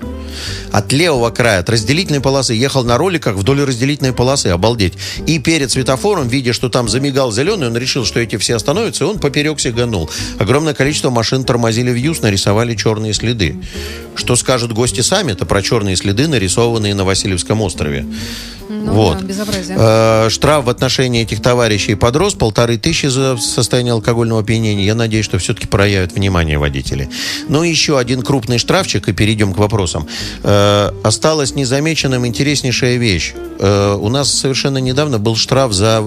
От 0.72 0.92
левого 0.92 1.30
края, 1.30 1.60
от 1.60 1.68
разделительной 1.70 2.20
полосы, 2.20 2.54
ехал 2.54 2.84
на 2.84 2.98
роликах 2.98 3.36
вдоль 3.36 3.62
разделительной 3.62 4.12
полосы, 4.12 4.48
обалдеть. 4.48 4.94
И 5.26 5.38
перед 5.38 5.70
светофором, 5.70 6.28
видя, 6.28 6.52
что 6.52 6.68
там 6.68 6.88
замигал 6.88 7.32
зеленый, 7.32 7.68
он 7.68 7.76
решил, 7.76 8.04
что 8.04 8.20
эти 8.20 8.36
все 8.36 8.56
остановятся, 8.56 9.04
и 9.04 9.06
он 9.06 9.18
поперек 9.18 9.60
сиганул. 9.60 10.10
Огромное 10.38 10.74
количество 10.74 11.10
машин 11.10 11.44
тормозили 11.44 11.90
в 11.90 11.96
юз, 11.96 12.22
нарисовали 12.22 12.74
черные 12.74 13.14
следы. 13.14 13.56
Что 14.14 14.36
скажут 14.36 14.72
гости 14.72 15.00
саммита 15.00 15.46
про 15.46 15.62
черные 15.62 15.96
следы, 15.96 16.26
нарисованные 16.28 16.94
на 16.94 17.04
Васильевском 17.04 17.60
острове? 17.60 18.06
Ну 18.84 18.92
вот. 18.92 19.18
да, 19.18 19.24
безобразие. 19.24 19.76
Э, 19.78 20.28
штраф 20.28 20.66
в 20.66 20.68
отношении 20.68 21.22
этих 21.22 21.40
товарищей 21.40 21.94
подрос, 21.94 22.34
полторы 22.34 22.76
тысячи 22.76 23.06
за 23.06 23.36
состояние 23.38 23.92
алкогольного 23.92 24.40
опьянения. 24.40 24.84
Я 24.84 24.94
надеюсь, 24.94 25.24
что 25.24 25.38
все-таки 25.38 25.66
проявят 25.66 26.12
внимание 26.12 26.58
водители. 26.58 27.08
Ну 27.48 27.62
еще 27.62 27.98
один 27.98 28.22
крупный 28.22 28.58
штрафчик, 28.58 29.08
и 29.08 29.12
перейдем 29.12 29.54
к 29.54 29.58
вопросам. 29.58 30.06
Э, 30.42 30.90
осталась 31.02 31.54
незамеченным 31.54 32.26
интереснейшая 32.26 32.96
вещь. 32.96 33.32
Э, 33.58 33.94
у 33.94 34.08
нас 34.08 34.32
совершенно 34.32 34.78
недавно 34.78 35.18
был 35.18 35.36
штраф 35.36 35.72
за 35.72 36.02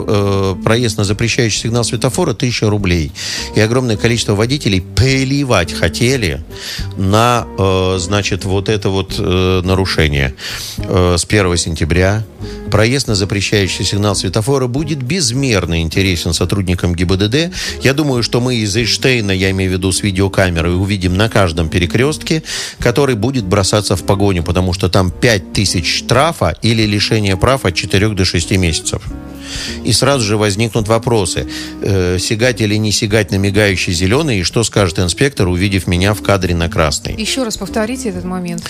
проезд 0.64 0.98
на 0.98 1.04
запрещающий 1.04 1.62
сигнал 1.62 1.84
светофора 1.84 2.32
1000 2.32 2.70
рублей. 2.70 3.12
И 3.56 3.60
огромное 3.60 3.98
количество 3.98 4.36
водителей 4.36 4.82
плевать 4.82 5.74
хотели 5.74 6.44
на, 6.98 7.48
значит, 7.98 8.46
вот 8.46 8.70
это 8.70 8.90
вот 8.90 9.18
нарушение. 9.18 10.36
С 10.78 11.26
1 11.26 11.58
сентября 11.58 12.24
проезд 12.72 13.08
на 13.08 13.16
запрещающий 13.16 13.86
сигнал 13.86 14.16
светофора 14.16 14.68
будет 14.68 15.02
безмерно 15.02 15.82
интересен 15.82 16.34
сотрудникам 16.34 16.96
ГИБДД. 16.96 17.54
Я 17.84 17.94
думаю, 17.94 18.24
что 18.24 18.42
мы 18.42 18.56
из 18.56 18.76
Эйштейна, 18.76 19.32
я 19.32 19.52
имею 19.52 19.72
в 19.72 19.74
виду 19.74 19.92
с 19.92 20.04
видеокамерой, 20.04 20.76
увидим 20.76 21.16
на 21.16 21.30
каждом 21.30 21.70
перекрестке, 21.70 22.44
который 22.80 23.16
будет 23.16 23.46
бросаться 23.46 23.96
в 23.96 24.04
погоню, 24.04 24.44
потому 24.44 24.74
что 24.74 24.90
там 24.90 25.12
5000 25.12 25.86
штрафа 25.86 26.56
или 26.62 26.84
лишение 26.84 27.38
прав 27.38 27.66
от 27.66 27.76
4 27.76 28.10
до 28.10 28.26
6 28.26 28.52
месяцев. 28.52 29.02
И 29.84 29.94
сразу 29.94 30.26
же 30.26 30.38
возникнут 30.38 30.88
вопросы. 30.88 31.48
Э, 31.82 32.18
сигать 32.20 32.62
или 32.62 32.76
не 32.76 32.92
сигать 32.92 33.32
на 33.32 33.36
мигающий 33.36 33.94
зеленый, 33.94 34.40
и 34.40 34.44
что 34.44 34.64
скажет 34.64 35.00
инспектор, 35.00 35.48
увидев 35.48 35.88
меня 35.88 36.14
в 36.14 36.22
кадре 36.22 36.56
на 36.56 36.70
красный? 36.70 37.16
Еще 37.18 37.44
раз 37.44 37.58
повторите 37.58 38.10
этот 38.10 38.26
момент. 38.26 38.70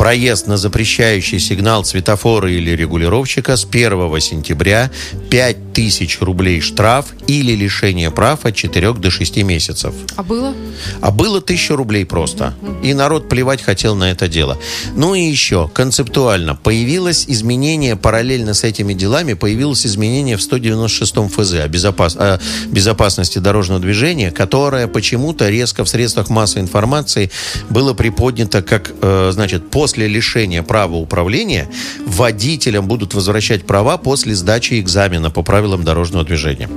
Проезд 0.00 0.46
на 0.46 0.56
запрещающий 0.56 1.38
сигнал 1.38 1.84
светофора 1.84 2.50
или 2.50 2.70
регулировщика 2.70 3.54
с 3.54 3.66
1 3.66 4.18
сентября 4.20 4.90
5000 5.30 6.20
рублей 6.20 6.60
штраф 6.60 7.06
или 7.28 7.52
лишение 7.52 8.10
прав 8.10 8.44
от 8.44 8.54
4 8.56 8.92
до 8.94 9.10
6 9.10 9.36
месяцев. 9.44 9.94
А 10.16 10.22
было? 10.22 10.54
А 11.00 11.10
было 11.10 11.38
1000 11.38 11.76
рублей 11.76 12.04
просто. 12.04 12.54
И 12.82 12.92
народ 12.94 13.28
плевать 13.28 13.62
хотел 13.62 13.94
на 13.94 14.10
это 14.10 14.28
дело. 14.28 14.58
Ну 14.96 15.14
и 15.14 15.22
еще, 15.22 15.70
концептуально, 15.72 16.56
появилось 16.56 17.24
изменение, 17.28 17.96
параллельно 17.96 18.54
с 18.54 18.64
этими 18.64 18.92
делами, 18.92 19.34
появилось 19.34 19.86
изменение 19.86 20.36
в 20.36 20.42
196 20.42 21.14
ФЗ 21.30 21.52
о, 21.54 21.68
безопас- 21.68 22.16
о 22.18 22.40
безопасности 22.66 23.38
дорожного 23.38 23.80
движения, 23.80 24.30
которое 24.32 24.88
почему-то 24.88 25.48
резко 25.48 25.84
в 25.84 25.88
средствах 25.88 26.30
массовой 26.30 26.62
информации 26.62 27.30
было 27.68 27.94
приподнято 27.94 28.62
как, 28.62 28.92
э, 29.00 29.30
значит, 29.32 29.70
после 29.70 30.08
лишения 30.08 30.62
права 30.62 30.96
управления 30.96 31.68
водителям 32.04 32.86
будут 32.86 33.14
возвращать 33.14 33.64
права 33.64 33.96
после 33.96 34.34
сдачи 34.34 34.80
экзамена 34.80 35.19
по 35.28 35.42
правилам 35.42 35.84
дорожного 35.84 36.24
движения. 36.24 36.70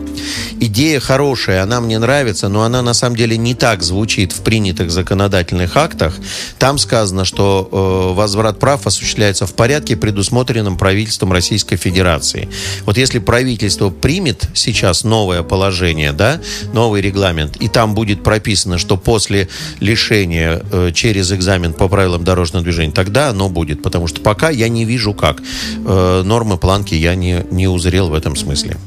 Идея 0.59 0.99
хорошая, 0.99 1.63
она 1.63 1.79
мне 1.79 1.99
нравится, 1.99 2.49
но 2.49 2.63
она 2.63 2.81
на 2.81 2.93
самом 2.93 3.15
деле 3.15 3.37
не 3.37 3.55
так 3.55 3.83
звучит 3.83 4.33
в 4.33 4.41
принятых 4.41 4.91
законодательных 4.91 5.77
актах. 5.77 6.15
Там 6.59 6.77
сказано, 6.77 7.23
что 7.23 7.69
э, 7.71 8.15
возврат 8.15 8.59
прав 8.59 8.85
осуществляется 8.85 9.45
в 9.45 9.53
порядке, 9.53 9.95
предусмотренном 9.95 10.77
правительством 10.77 11.31
Российской 11.31 11.77
Федерации. 11.77 12.49
Вот 12.85 12.97
если 12.97 13.19
правительство 13.19 13.89
примет 13.89 14.49
сейчас 14.53 15.03
новое 15.03 15.43
положение, 15.43 16.11
да, 16.11 16.41
новый 16.73 17.01
регламент, 17.01 17.57
и 17.57 17.67
там 17.67 17.93
будет 17.93 18.23
прописано, 18.23 18.77
что 18.77 18.97
после 18.97 19.47
лишения 19.79 20.61
э, 20.71 20.91
через 20.93 21.31
экзамен 21.31 21.73
по 21.73 21.87
правилам 21.87 22.23
дорожного 22.23 22.63
движения, 22.63 22.91
тогда 22.91 23.29
оно 23.29 23.49
будет, 23.49 23.83
потому 23.83 24.07
что 24.07 24.21
пока 24.21 24.49
я 24.49 24.69
не 24.69 24.85
вижу 24.85 25.13
как. 25.13 25.41
Э, 25.85 26.23
нормы 26.23 26.57
планки 26.57 26.95
я 26.95 27.15
не, 27.15 27.45
не 27.51 27.67
узрел 27.67 28.09
в 28.09 28.13
этом 28.13 28.32
смысле. 28.35 28.77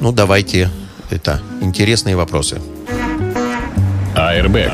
Ну, 0.00 0.12
давайте, 0.12 0.70
это, 1.10 1.40
интересные 1.60 2.16
вопросы. 2.16 2.60
Airbag. 4.14 4.72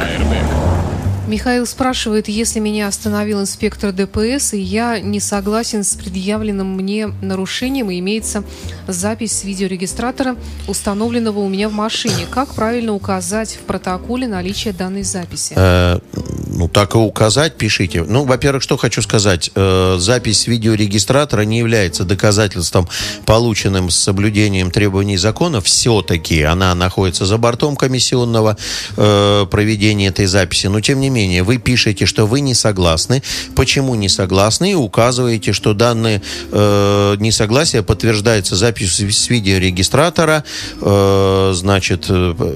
Михаил 1.27 1.67
спрашивает, 1.67 2.29
если 2.29 2.61
меня 2.61 2.87
остановил 2.87 3.41
инспектор 3.41 3.93
ДПС, 3.93 4.55
и 4.55 4.61
я 4.61 5.01
не 5.01 5.19
согласен 5.19 5.83
с 5.83 5.95
предъявленным 5.95 6.77
мне 6.77 7.09
нарушением, 7.21 7.91
и 7.91 7.99
имеется 7.99 8.45
запись 8.87 9.39
с 9.39 9.45
видеорегистратора, 9.45 10.37
установленного 10.69 11.41
у 11.41 11.49
меня 11.49 11.69
в 11.69 11.73
машине. 11.73 12.27
Как 12.31 12.55
правильно 12.55 12.95
указать 12.95 13.55
в 13.57 13.61
протоколе 13.61 14.29
наличие 14.29 14.73
данной 14.73 15.03
записи? 15.03 15.55
Ну, 16.57 16.69
так 16.69 16.95
и 16.95 16.99
указать, 16.99 17.57
пишите. 17.57 18.03
Ну, 18.03 18.25
во-первых, 18.25 18.63
что 18.63 18.79
хочу 18.79 19.03
сказать. 19.03 19.51
Э, 19.55 19.97
запись 19.99 20.47
видеорегистратора 20.47 21.43
не 21.43 21.59
является 21.59 22.05
доказательством, 22.05 22.89
полученным 23.27 23.91
с 23.91 23.97
соблюдением 23.97 24.71
требований 24.71 25.19
закона. 25.19 25.61
Все-таки 25.61 26.43
она 26.43 26.75
находится 26.75 27.27
за 27.27 27.37
бортом 27.37 27.77
комиссионного 27.77 28.57
э, 28.97 29.47
проведения 29.51 30.07
этой 30.07 30.25
записи. 30.25 30.69
Но, 30.69 30.81
тем 30.81 31.01
не 31.01 31.11
менее, 31.11 31.43
вы 31.43 31.59
пишете, 31.59 32.07
что 32.07 32.27
вы 32.27 32.41
не 32.41 32.55
согласны. 32.55 33.23
Почему 33.55 33.95
не 33.95 34.09
согласны? 34.09 34.73
И 34.73 34.75
указываете, 34.75 35.53
что 35.53 35.75
данное 35.75 36.23
э, 36.53 37.17
несогласие 37.19 37.83
подтверждается 37.83 38.57
записью 38.57 39.13
с 39.13 39.29
видеорегистратора. 39.29 40.43
Э, 40.81 41.53
значит, 41.55 42.11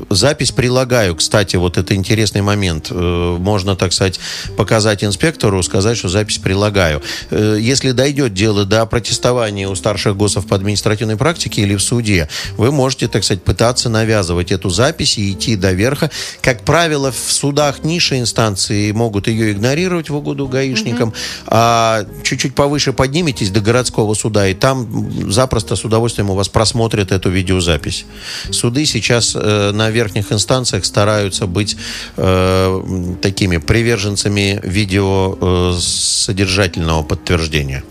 запись 0.09 0.53
прилагаю. 0.53 1.17
Кстати, 1.17 1.57
вот 1.57 1.77
это 1.77 1.95
интересный 1.95 2.41
момент. 2.41 2.91
Можно, 2.91 3.77
так 3.77 3.90
сказать, 3.93 4.21
показать 4.57 5.05
инспектору, 5.05 5.63
сказать, 5.63 5.97
что 5.97 6.09
запись 6.09 6.39
прилагаю. 6.39 7.03
Э, 7.31 7.59
если 7.61 7.93
дойдет 7.93 8.35
дело 8.35 8.65
до 8.65 8.87
протестования 8.87 9.69
у 9.69 9.75
старших 9.75 10.17
госов 10.17 10.47
по 10.47 10.57
административной 10.57 11.17
практике 11.17 11.63
или 11.63 11.77
в 11.77 11.83
суде, 11.83 12.29
вы 12.57 12.73
можете, 12.73 13.09
так 13.09 13.25
сказать, 13.25 13.43
пытаться 13.43 13.89
навязывать 13.89 14.53
эту 14.53 14.71
запись 14.71 15.19
и 15.19 15.33
идти 15.33 15.57
до 15.57 15.73
верха. 15.73 16.11
Как 16.41 16.63
правило, 16.63 17.13
в 17.13 17.33
судах 17.33 17.85
низшей 17.85 18.21
инстанции 18.21 18.93
могут 18.93 19.29
ее 19.29 19.53
игнорировать 19.53 20.11
в 20.11 20.17
угоду 20.17 20.49
гаишникам, 20.49 21.13
а 21.47 22.05
чуть-чуть 22.23 22.55
повыше 22.55 22.93
подниметесь 22.93 23.51
до 23.51 23.61
городского 23.61 24.15
суда, 24.15 24.49
и 24.49 24.55
там 24.55 25.31
запросто 25.31 25.77
с 25.77 25.85
удовольствием 25.85 26.31
у 26.31 26.35
вас 26.35 26.49
просмотрят 26.49 27.13
эту 27.13 27.31
видеозапись. 27.31 28.07
Суды 28.51 28.85
сейчас 28.87 29.35
э, 29.35 29.71
на 29.73 29.91
верхних 29.91 30.33
инстанциях 30.33 30.85
стараются 30.85 31.47
быть 31.47 31.77
э, 32.17 33.17
такими 33.23 33.57
приверженцами 33.81 34.61
видео 34.63 35.39
э, 35.41 35.73
содержательного 35.81 37.03
подтверждения. 37.03 37.83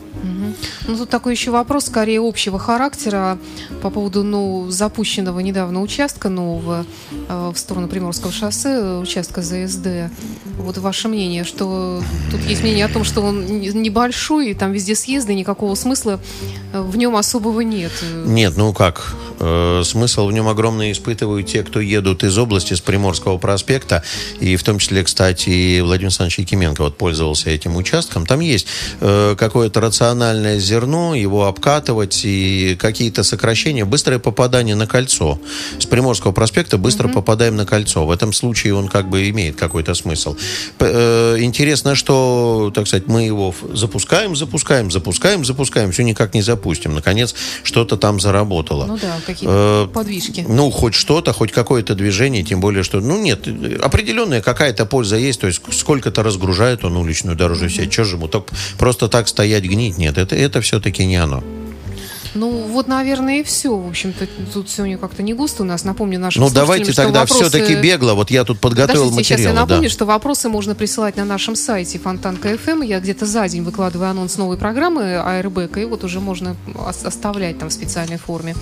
Ну, 0.87 0.97
тут 0.97 1.09
такой 1.09 1.33
еще 1.33 1.51
вопрос, 1.51 1.85
скорее 1.85 2.19
общего 2.19 2.59
характера 2.59 3.37
по 3.81 3.89
поводу 3.89 4.23
ну, 4.23 4.69
запущенного 4.69 5.39
недавно 5.39 5.81
участка 5.81 6.29
нового 6.29 6.85
э, 7.27 7.51
в 7.53 7.57
сторону 7.57 7.87
Приморского 7.87 8.31
шоссе, 8.31 8.69
э, 8.69 8.99
участка 8.99 9.41
ЗСД. 9.41 10.11
Вот 10.57 10.77
ваше 10.77 11.07
мнение, 11.07 11.43
что 11.43 12.03
тут 12.31 12.41
есть 12.41 12.61
мнение 12.61 12.85
о 12.85 12.89
том, 12.89 13.03
что 13.03 13.21
он 13.21 13.45
небольшой, 13.61 14.51
и 14.51 14.53
там 14.53 14.71
везде 14.71 14.95
съезды, 14.95 15.33
никакого 15.33 15.73
смысла 15.75 16.19
в 16.73 16.97
нем 16.97 17.15
особого 17.15 17.61
нет. 17.61 17.91
Нет, 18.25 18.53
ну 18.57 18.73
как? 18.73 19.13
Э, 19.39 19.81
смысл 19.85 20.27
в 20.27 20.31
нем 20.33 20.47
огромный 20.47 20.91
испытывают 20.91 21.47
те, 21.47 21.63
кто 21.63 21.79
едут 21.79 22.23
из 22.23 22.37
области, 22.37 22.73
с 22.73 22.81
Приморского 22.81 23.37
проспекта, 23.37 24.03
и 24.39 24.55
в 24.55 24.63
том 24.63 24.79
числе, 24.79 25.03
кстати, 25.03 25.79
Владимир 25.79 26.07
Александрович 26.07 26.39
Якименко 26.39 26.83
вот 26.83 26.97
пользовался 26.97 27.49
этим 27.49 27.75
участком. 27.75 28.25
Там 28.25 28.39
есть 28.41 28.67
э, 28.99 29.35
какое-то 29.37 29.79
рациональное 29.81 30.59
зерно, 30.59 31.15
его 31.15 31.45
обкатывать 31.45 32.21
и 32.23 32.75
какие-то 32.79 33.23
сокращения, 33.23 33.85
быстрое 33.85 34.19
попадание 34.19 34.75
на 34.75 34.87
кольцо. 34.87 35.39
С 35.79 35.85
Приморского 35.85 36.33
проспекта 36.33 36.77
быстро 36.77 37.07
mm-hmm. 37.07 37.13
попадаем 37.13 37.55
на 37.55 37.65
кольцо. 37.65 38.05
В 38.05 38.11
этом 38.11 38.33
случае 38.33 38.75
он 38.75 38.89
как 38.89 39.09
бы 39.09 39.29
имеет 39.29 39.55
какой-то 39.55 39.93
смысл. 39.93 40.35
Э, 40.79 41.37
интересно, 41.39 41.95
что, 41.95 42.71
так 42.75 42.87
сказать, 42.87 43.07
мы 43.07 43.23
его 43.23 43.55
запускаем, 43.73 44.35
запускаем, 44.35 44.91
запускаем, 44.91 45.45
запускаем, 45.45 45.91
все 45.91 46.03
никак 46.03 46.33
не 46.33 46.41
запустим. 46.59 46.93
Наконец, 46.93 47.35
что-то 47.63 47.97
там 47.97 48.19
заработало. 48.19 48.85
Ну 48.85 48.97
да, 48.97 49.15
какие-то 49.25 49.87
э, 49.89 49.93
подвижки. 49.93 50.45
Ну, 50.47 50.69
хоть 50.71 50.93
что-то, 50.93 51.33
хоть 51.33 51.51
какое-то 51.51 51.95
движение, 51.95 52.43
тем 52.43 52.59
более, 52.59 52.83
что, 52.83 52.99
ну, 52.99 53.19
нет, 53.21 53.47
определенная 53.81 54.41
какая-то 54.41 54.85
польза 54.85 55.15
есть, 55.15 55.39
то 55.39 55.47
есть 55.47 55.61
сколько-то 55.71 56.23
разгружает 56.23 56.83
он 56.83 56.97
уличную 56.97 57.37
дорожную 57.37 57.71
mm-hmm. 57.71 57.83
сеть, 57.83 57.93
что 57.93 58.03
же 58.03 58.15
ему 58.15 58.27
так, 58.27 58.43
просто 58.77 59.07
так 59.07 59.27
стоять, 59.27 59.63
гнить, 59.63 59.97
нет, 59.97 60.17
это, 60.17 60.35
это 60.35 60.59
все-таки 60.61 61.05
не 61.05 61.15
оно. 61.15 61.43
Ну, 62.35 62.49
вот, 62.49 62.87
наверное, 62.87 63.39
и 63.39 63.43
все. 63.43 63.75
В 63.75 63.87
общем-то, 63.87 64.27
тут 64.53 64.69
сегодня 64.69 64.97
как-то 64.97 65.23
не 65.23 65.33
густо 65.33 65.63
у 65.63 65.65
нас. 65.65 65.83
Напомню 65.83 66.19
нашим 66.19 66.43
Ну, 66.43 66.49
давайте 66.49 66.93
тогда 66.93 67.21
вопросы... 67.21 67.43
все-таки 67.45 67.75
бегло. 67.75 68.13
Вот 68.13 68.31
я 68.31 68.43
тут 68.43 68.59
подготовил 68.59 69.09
Подождите, 69.09 69.33
материалы. 69.33 69.41
сейчас 69.41 69.53
я 69.53 69.59
напомню, 69.59 69.89
да. 69.89 69.93
что 69.93 70.05
вопросы 70.05 70.49
можно 70.49 70.75
присылать 70.75 71.17
на 71.17 71.25
нашем 71.25 71.55
сайте 71.55 71.99
Фонтанка 71.99 72.53
FM. 72.53 72.85
Я 72.85 72.99
где-то 72.99 73.25
за 73.25 73.47
день 73.47 73.63
выкладываю 73.63 74.09
анонс 74.09 74.37
новой 74.37 74.57
программы 74.57 75.17
АРБК, 75.17 75.77
и 75.77 75.85
вот 75.85 76.03
уже 76.03 76.19
можно 76.19 76.55
оставлять 76.85 77.59
там 77.59 77.69
в 77.69 77.73
специальной 77.73 78.17
форме. 78.17 78.55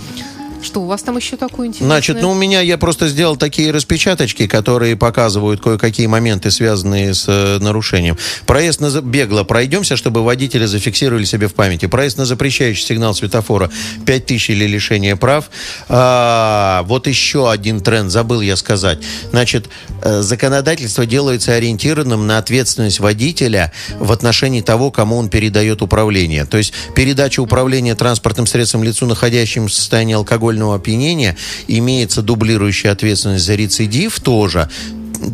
Что 0.67 0.81
у 0.81 0.85
вас 0.85 1.01
там 1.01 1.15
еще 1.15 1.37
такое 1.37 1.67
интересное? 1.67 1.87
Значит, 1.87 2.21
ну 2.21 2.31
у 2.31 2.33
меня 2.33 2.59
я 2.59 2.77
просто 2.77 3.07
сделал 3.07 3.37
такие 3.37 3.71
распечаточки, 3.71 4.47
которые 4.47 4.97
показывают 4.97 5.61
кое-какие 5.61 6.07
моменты, 6.07 6.51
связанные 6.51 7.13
с 7.13 7.23
э, 7.29 7.59
нарушением. 7.59 8.17
Проезд 8.45 8.81
на 8.81 8.89
бегло 8.99 9.45
пройдемся, 9.45 9.95
чтобы 9.95 10.25
водители 10.25 10.65
зафиксировали 10.65 11.23
себе 11.23 11.47
в 11.47 11.53
памяти. 11.53 11.85
Проезд 11.85 12.17
на 12.17 12.25
запрещающий 12.25 12.83
сигнал 12.83 13.15
светофора 13.15 13.71
5000 14.05 14.49
или 14.49 14.67
лишение 14.67 15.15
прав. 15.15 15.49
А, 15.87 16.83
вот 16.83 17.07
еще 17.07 17.49
один 17.49 17.79
тренд, 17.79 18.11
забыл 18.11 18.41
я 18.41 18.57
сказать. 18.57 18.99
Значит, 19.31 19.69
э, 20.01 20.21
законодательство 20.21 21.05
делается 21.05 21.53
ориентированным 21.53 22.27
на 22.27 22.39
ответственность 22.39 22.99
водителя 22.99 23.71
в 23.99 24.11
отношении 24.11 24.59
того, 24.59 24.91
кому 24.91 25.15
он 25.15 25.29
передает 25.29 25.81
управление. 25.81 26.43
То 26.43 26.57
есть 26.57 26.73
передача 26.93 27.39
управления 27.39 27.95
транспортным 27.95 28.47
средством 28.47 28.83
лицу, 28.83 29.05
находящему 29.05 29.67
в 29.67 29.73
состоянии 29.73 30.15
алкоголя 30.15 30.56
алкогольного 30.57 30.75
опьянения 30.75 31.35
имеется 31.67 32.21
дублирующая 32.21 32.91
ответственность 32.91 33.45
за 33.45 33.55
рецидив 33.55 34.19
тоже. 34.19 34.69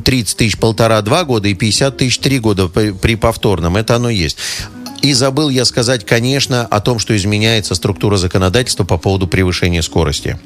30 0.06 0.38
тысяч 0.38 0.58
полтора-два 0.58 1.26
года 1.26 1.50
и 1.50 1.54
50 1.54 1.98
тысяч 1.98 2.20
три 2.20 2.40
года 2.40 2.68
при 2.68 3.16
повторном. 3.16 3.76
Это 3.76 3.96
оно 3.96 4.10
есть. 4.10 4.38
И 5.04 5.12
забыл 5.14 5.50
я 5.50 5.66
сказать, 5.66 6.06
конечно, 6.06 6.66
о 6.66 6.80
том, 6.80 6.98
что 6.98 7.14
изменяется 7.18 7.76
структура 7.76 8.16
законодательства 8.16 8.86
по 8.86 8.98
поводу 8.98 9.28
превышения 9.28 9.82
скорости. 9.82 10.40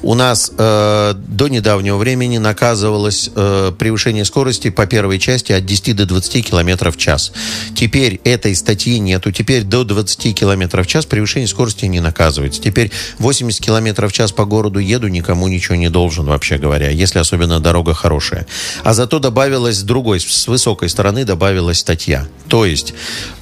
У 0.00 0.14
нас 0.14 0.50
э, 0.56 1.12
до 1.14 1.48
недавнего 1.48 1.98
времени 1.98 2.38
наказывалось 2.38 3.28
э, 3.34 3.70
превышение 3.78 4.24
скорости 4.24 4.70
по 4.70 4.86
первой 4.86 5.18
части 5.18 5.52
от 5.52 5.66
10 5.66 5.94
до 5.94 6.06
20 6.06 6.48
км 6.48 6.90
в 6.90 6.96
час. 6.96 7.32
Теперь 7.76 8.18
этой 8.24 8.56
статьи 8.56 8.98
нету. 8.98 9.30
Теперь 9.30 9.64
до 9.64 9.84
20 9.84 10.34
км 10.34 10.82
в 10.82 10.86
час 10.86 11.04
превышение 11.04 11.46
скорости 11.46 11.84
не 11.84 12.00
наказывается. 12.00 12.62
Теперь 12.62 12.90
80 13.18 13.62
км 13.62 14.08
в 14.08 14.12
час 14.12 14.32
по 14.32 14.46
городу 14.46 14.78
еду, 14.78 15.08
никому 15.08 15.48
ничего 15.48 15.74
не 15.74 15.90
должен, 15.90 16.24
вообще 16.24 16.56
говоря, 16.56 16.88
если 16.88 17.18
особенно 17.18 17.60
дорога 17.60 17.92
хорошая. 17.92 18.46
А 18.84 18.94
зато 18.94 19.18
добавилась 19.18 19.82
другой, 19.82 20.18
с 20.18 20.48
высокой 20.48 20.88
стороны 20.88 21.26
добавилась 21.26 21.80
статья. 21.80 22.26
То 22.48 22.64
есть 22.64 22.94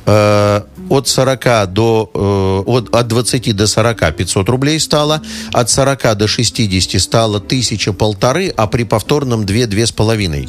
э, 0.06 0.55
от 0.88 1.08
40 1.08 1.66
до, 1.72 2.10
э, 2.14 2.70
от, 2.70 2.94
от 2.94 3.08
20 3.08 3.52
до 3.52 3.66
40 3.66 4.16
500 4.16 4.48
рублей 4.48 4.80
стало, 4.80 5.22
от 5.52 5.70
40 5.70 6.16
до 6.16 6.28
60 6.28 7.00
стало 7.00 7.40
тысяча 7.40 7.92
полторы, 7.92 8.52
а 8.56 8.66
при 8.66 8.84
повторном 8.84 9.44
2 9.46 9.66
две 9.66 9.86
с 9.86 9.92
половиной. 9.92 10.48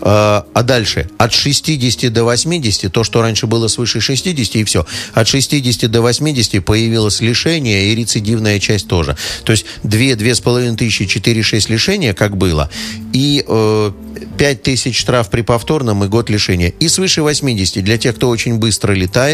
Э, 0.00 0.42
а 0.54 0.62
дальше 0.62 1.08
от 1.18 1.32
60 1.32 2.12
до 2.12 2.24
80, 2.24 2.92
то, 2.92 3.04
что 3.04 3.22
раньше 3.22 3.46
было 3.46 3.68
свыше 3.68 4.00
60, 4.00 4.56
и 4.56 4.64
все. 4.64 4.86
От 5.14 5.28
60 5.28 5.90
до 5.90 6.02
80 6.02 6.64
появилось 6.64 7.20
лишение 7.20 7.92
и 7.92 7.94
рецидивная 7.94 8.60
часть 8.60 8.88
тоже. 8.88 9.16
То 9.44 9.52
есть 9.52 9.66
2-2,5 9.84 10.76
тысячи, 10.76 11.18
4-6 11.18 11.72
лишения, 11.72 12.14
как 12.14 12.36
было, 12.36 12.70
и 13.12 13.44
э, 13.46 13.92
5 14.38 14.62
тысяч 14.62 14.98
штраф 14.98 15.30
при 15.30 15.42
повторном 15.42 16.04
и 16.04 16.08
год 16.08 16.30
лишения. 16.30 16.68
И 16.68 16.88
свыше 16.88 17.22
80 17.22 17.82
для 17.82 17.98
тех, 17.98 18.16
кто 18.16 18.28
очень 18.28 18.58
быстро 18.58 18.92
летает, 18.92 19.27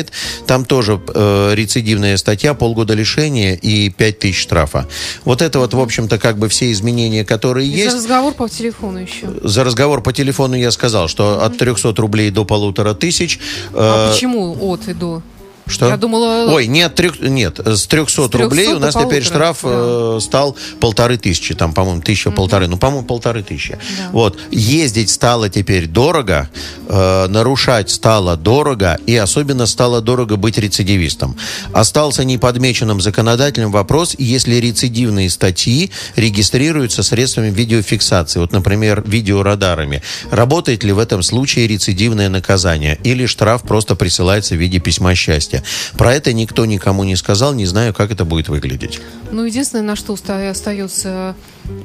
там 0.47 0.65
тоже 0.65 1.01
э, 1.15 1.53
рецидивная 1.55 2.17
статья, 2.17 2.55
полгода 2.55 2.95
лишения 2.95 3.55
и 3.55 3.91
5 3.91 4.19
тысяч 4.19 4.41
штрафа. 4.41 4.87
Вот 5.25 5.43
это 5.43 5.59
вот, 5.59 5.75
в 5.75 5.81
общем-то, 5.81 6.19
как 6.19 6.39
бы 6.39 6.49
все 6.49 6.73
изменения, 6.73 7.25
которые 7.25 7.69
и 7.69 7.71
есть. 7.71 7.91
За 7.91 7.97
разговор 7.99 8.35
по 8.35 8.49
телефону 8.49 8.99
еще. 8.99 9.29
За 9.43 9.65
разговор 9.65 10.03
по 10.03 10.13
телефону 10.13 10.55
я 10.57 10.71
сказал, 10.71 11.09
что 11.09 11.39
mm-hmm. 11.41 11.47
от 11.47 11.59
300 11.59 11.95
рублей 11.97 12.31
до 12.31 12.45
полутора 12.45 12.95
тысяч. 12.95 13.39
А 13.73 14.09
э, 14.09 14.13
почему 14.13 14.57
от 14.61 14.89
и 14.89 14.95
до? 14.95 15.23
Что? 15.67 15.89
Я 15.89 15.97
думала... 15.97 16.53
Ой, 16.53 16.67
нет, 16.67 16.95
трех, 16.95 17.21
нет, 17.21 17.59
с 17.59 17.87
300, 17.87 18.29
300 18.29 18.39
рублей 18.39 18.73
у 18.75 18.79
нас 18.79 18.95
теперь 18.95 19.23
штраф 19.23 19.61
да. 19.63 19.69
э, 19.73 20.19
стал 20.21 20.57
полторы 20.79 21.17
тысячи, 21.17 21.55
там, 21.55 21.73
по-моему, 21.73 22.03
тысяча, 22.03 22.29
угу. 22.29 22.37
полторы, 22.37 22.67
ну, 22.67 22.77
по-моему, 22.77 23.07
полторы 23.07 23.43
тысячи. 23.43 23.73
Да. 23.73 24.11
Вот, 24.13 24.39
ездить 24.51 25.11
стало 25.11 25.49
теперь 25.49 25.87
дорого, 25.87 26.51
э, 26.89 27.27
нарушать 27.29 27.91
стало 27.91 28.37
дорого, 28.37 28.99
и 29.07 29.17
особенно 29.17 29.67
стало 29.67 30.03
дорого 30.03 30.37
быть 30.37 30.59
рецидивистом. 30.59 31.37
Остался 31.73 32.25
неподмеченным 32.25 33.01
законодателем 33.01 33.71
вопрос, 33.71 34.15
если 34.19 34.57
рецидивные 34.57 35.31
статьи 35.31 35.91
регистрируются 36.17 37.03
средствами 37.03 37.51
видеофиксации, 37.51 38.39
вот, 38.39 38.53
например, 38.53 39.03
видеорадарами, 39.07 40.03
работает 40.31 40.85
ли 40.85 40.93
в 40.93 40.99
этом 40.99 41.23
случае 41.23 41.69
рецидивное 41.69 42.29
наказание, 42.29 42.99
или 43.03 43.27
штраф 43.27 43.63
просто 43.63 43.95
присылается 43.95 44.55
в 44.55 44.59
виде 44.59 44.79
письма 44.79 45.15
счастья? 45.15 45.54
Месте. 45.55 45.97
Про 45.97 46.15
это 46.15 46.33
никто 46.33 46.67
никому 46.67 47.05
не 47.05 47.17
сказал, 47.17 47.55
не 47.55 47.67
знаю, 47.67 47.95
как 47.95 48.11
это 48.11 48.25
будет 48.25 48.49
выглядеть. 48.49 49.01
Ну, 49.31 49.45
единственное, 49.45 49.85
на 49.85 49.97
что 49.97 50.15
остается 50.15 51.35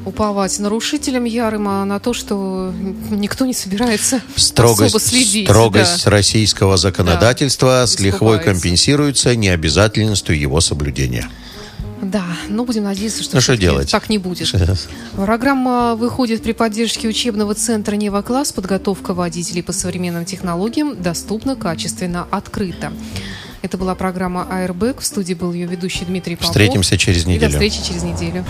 уповать 0.06 0.60
нарушителям 0.60 1.24
ярым, 1.24 1.68
а 1.68 1.86
на 1.86 2.00
то, 2.00 2.14
что 2.14 2.74
никто 3.10 3.46
не 3.46 3.54
собирается 3.54 4.22
строгость, 4.36 4.96
особо 4.96 5.00
следить. 5.00 5.48
Строгость 5.48 6.06
да. 6.06 6.12
российского 6.12 6.78
законодательства 6.78 7.82
да, 7.82 7.88
с 7.88 8.00
лихвой 8.00 8.40
компенсируется 8.40 9.36
необязательностью 9.36 10.38
его 10.38 10.60
соблюдения. 10.62 11.30
Да, 12.02 12.24
но 12.48 12.64
будем 12.64 12.84
надеяться, 12.84 13.24
что, 13.24 13.36
ну, 13.36 13.42
что 13.42 13.58
делать? 13.58 13.92
так 13.92 14.10
не 14.10 14.18
будет. 14.18 14.48
Сейчас. 14.48 14.88
Программа 15.16 15.96
выходит 15.96 16.42
при 16.42 16.54
поддержке 16.54 17.10
учебного 17.10 17.54
центра 17.56 17.96
«Нева 17.96 18.22
Класс». 18.22 18.54
Подготовка 18.54 19.14
водителей 19.14 19.62
по 19.62 19.74
современным 19.74 20.24
технологиям 20.24 21.02
доступна, 21.02 21.58
качественно, 21.58 22.26
открыто. 22.32 22.94
Это 23.62 23.78
была 23.78 23.96
программа 23.96 24.48
«Аэрбэк». 24.50 25.02
В 25.02 25.06
студии 25.06 25.34
был 25.34 25.52
ее 25.54 25.68
ведущий 25.68 26.06
Дмитрий 26.06 26.36
Попов. 26.36 26.52
Встретимся 26.52 26.98
через 26.98 27.26
неделю. 27.26 27.38
И 27.38 27.48
до 27.48 27.50
встречи 27.50 27.84
через 27.86 28.04
неделю. 28.04 28.46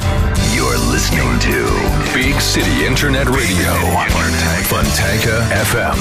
You're 0.55 0.77
listening 0.91 1.39
to 1.39 1.67
Big 2.13 2.37
City 2.39 2.87
Internet 2.87 3.27
Radio. 3.27 3.73
Fontanka 4.69 5.43
FM. 5.71 5.97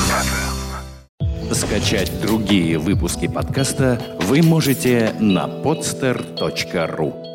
Скачать 1.54 2.20
другие 2.20 2.78
выпуски 2.78 3.26
подкаста 3.26 4.18
вы 4.20 4.42
можете 4.42 5.14
на 5.18 5.46
podster.ru 5.46 7.27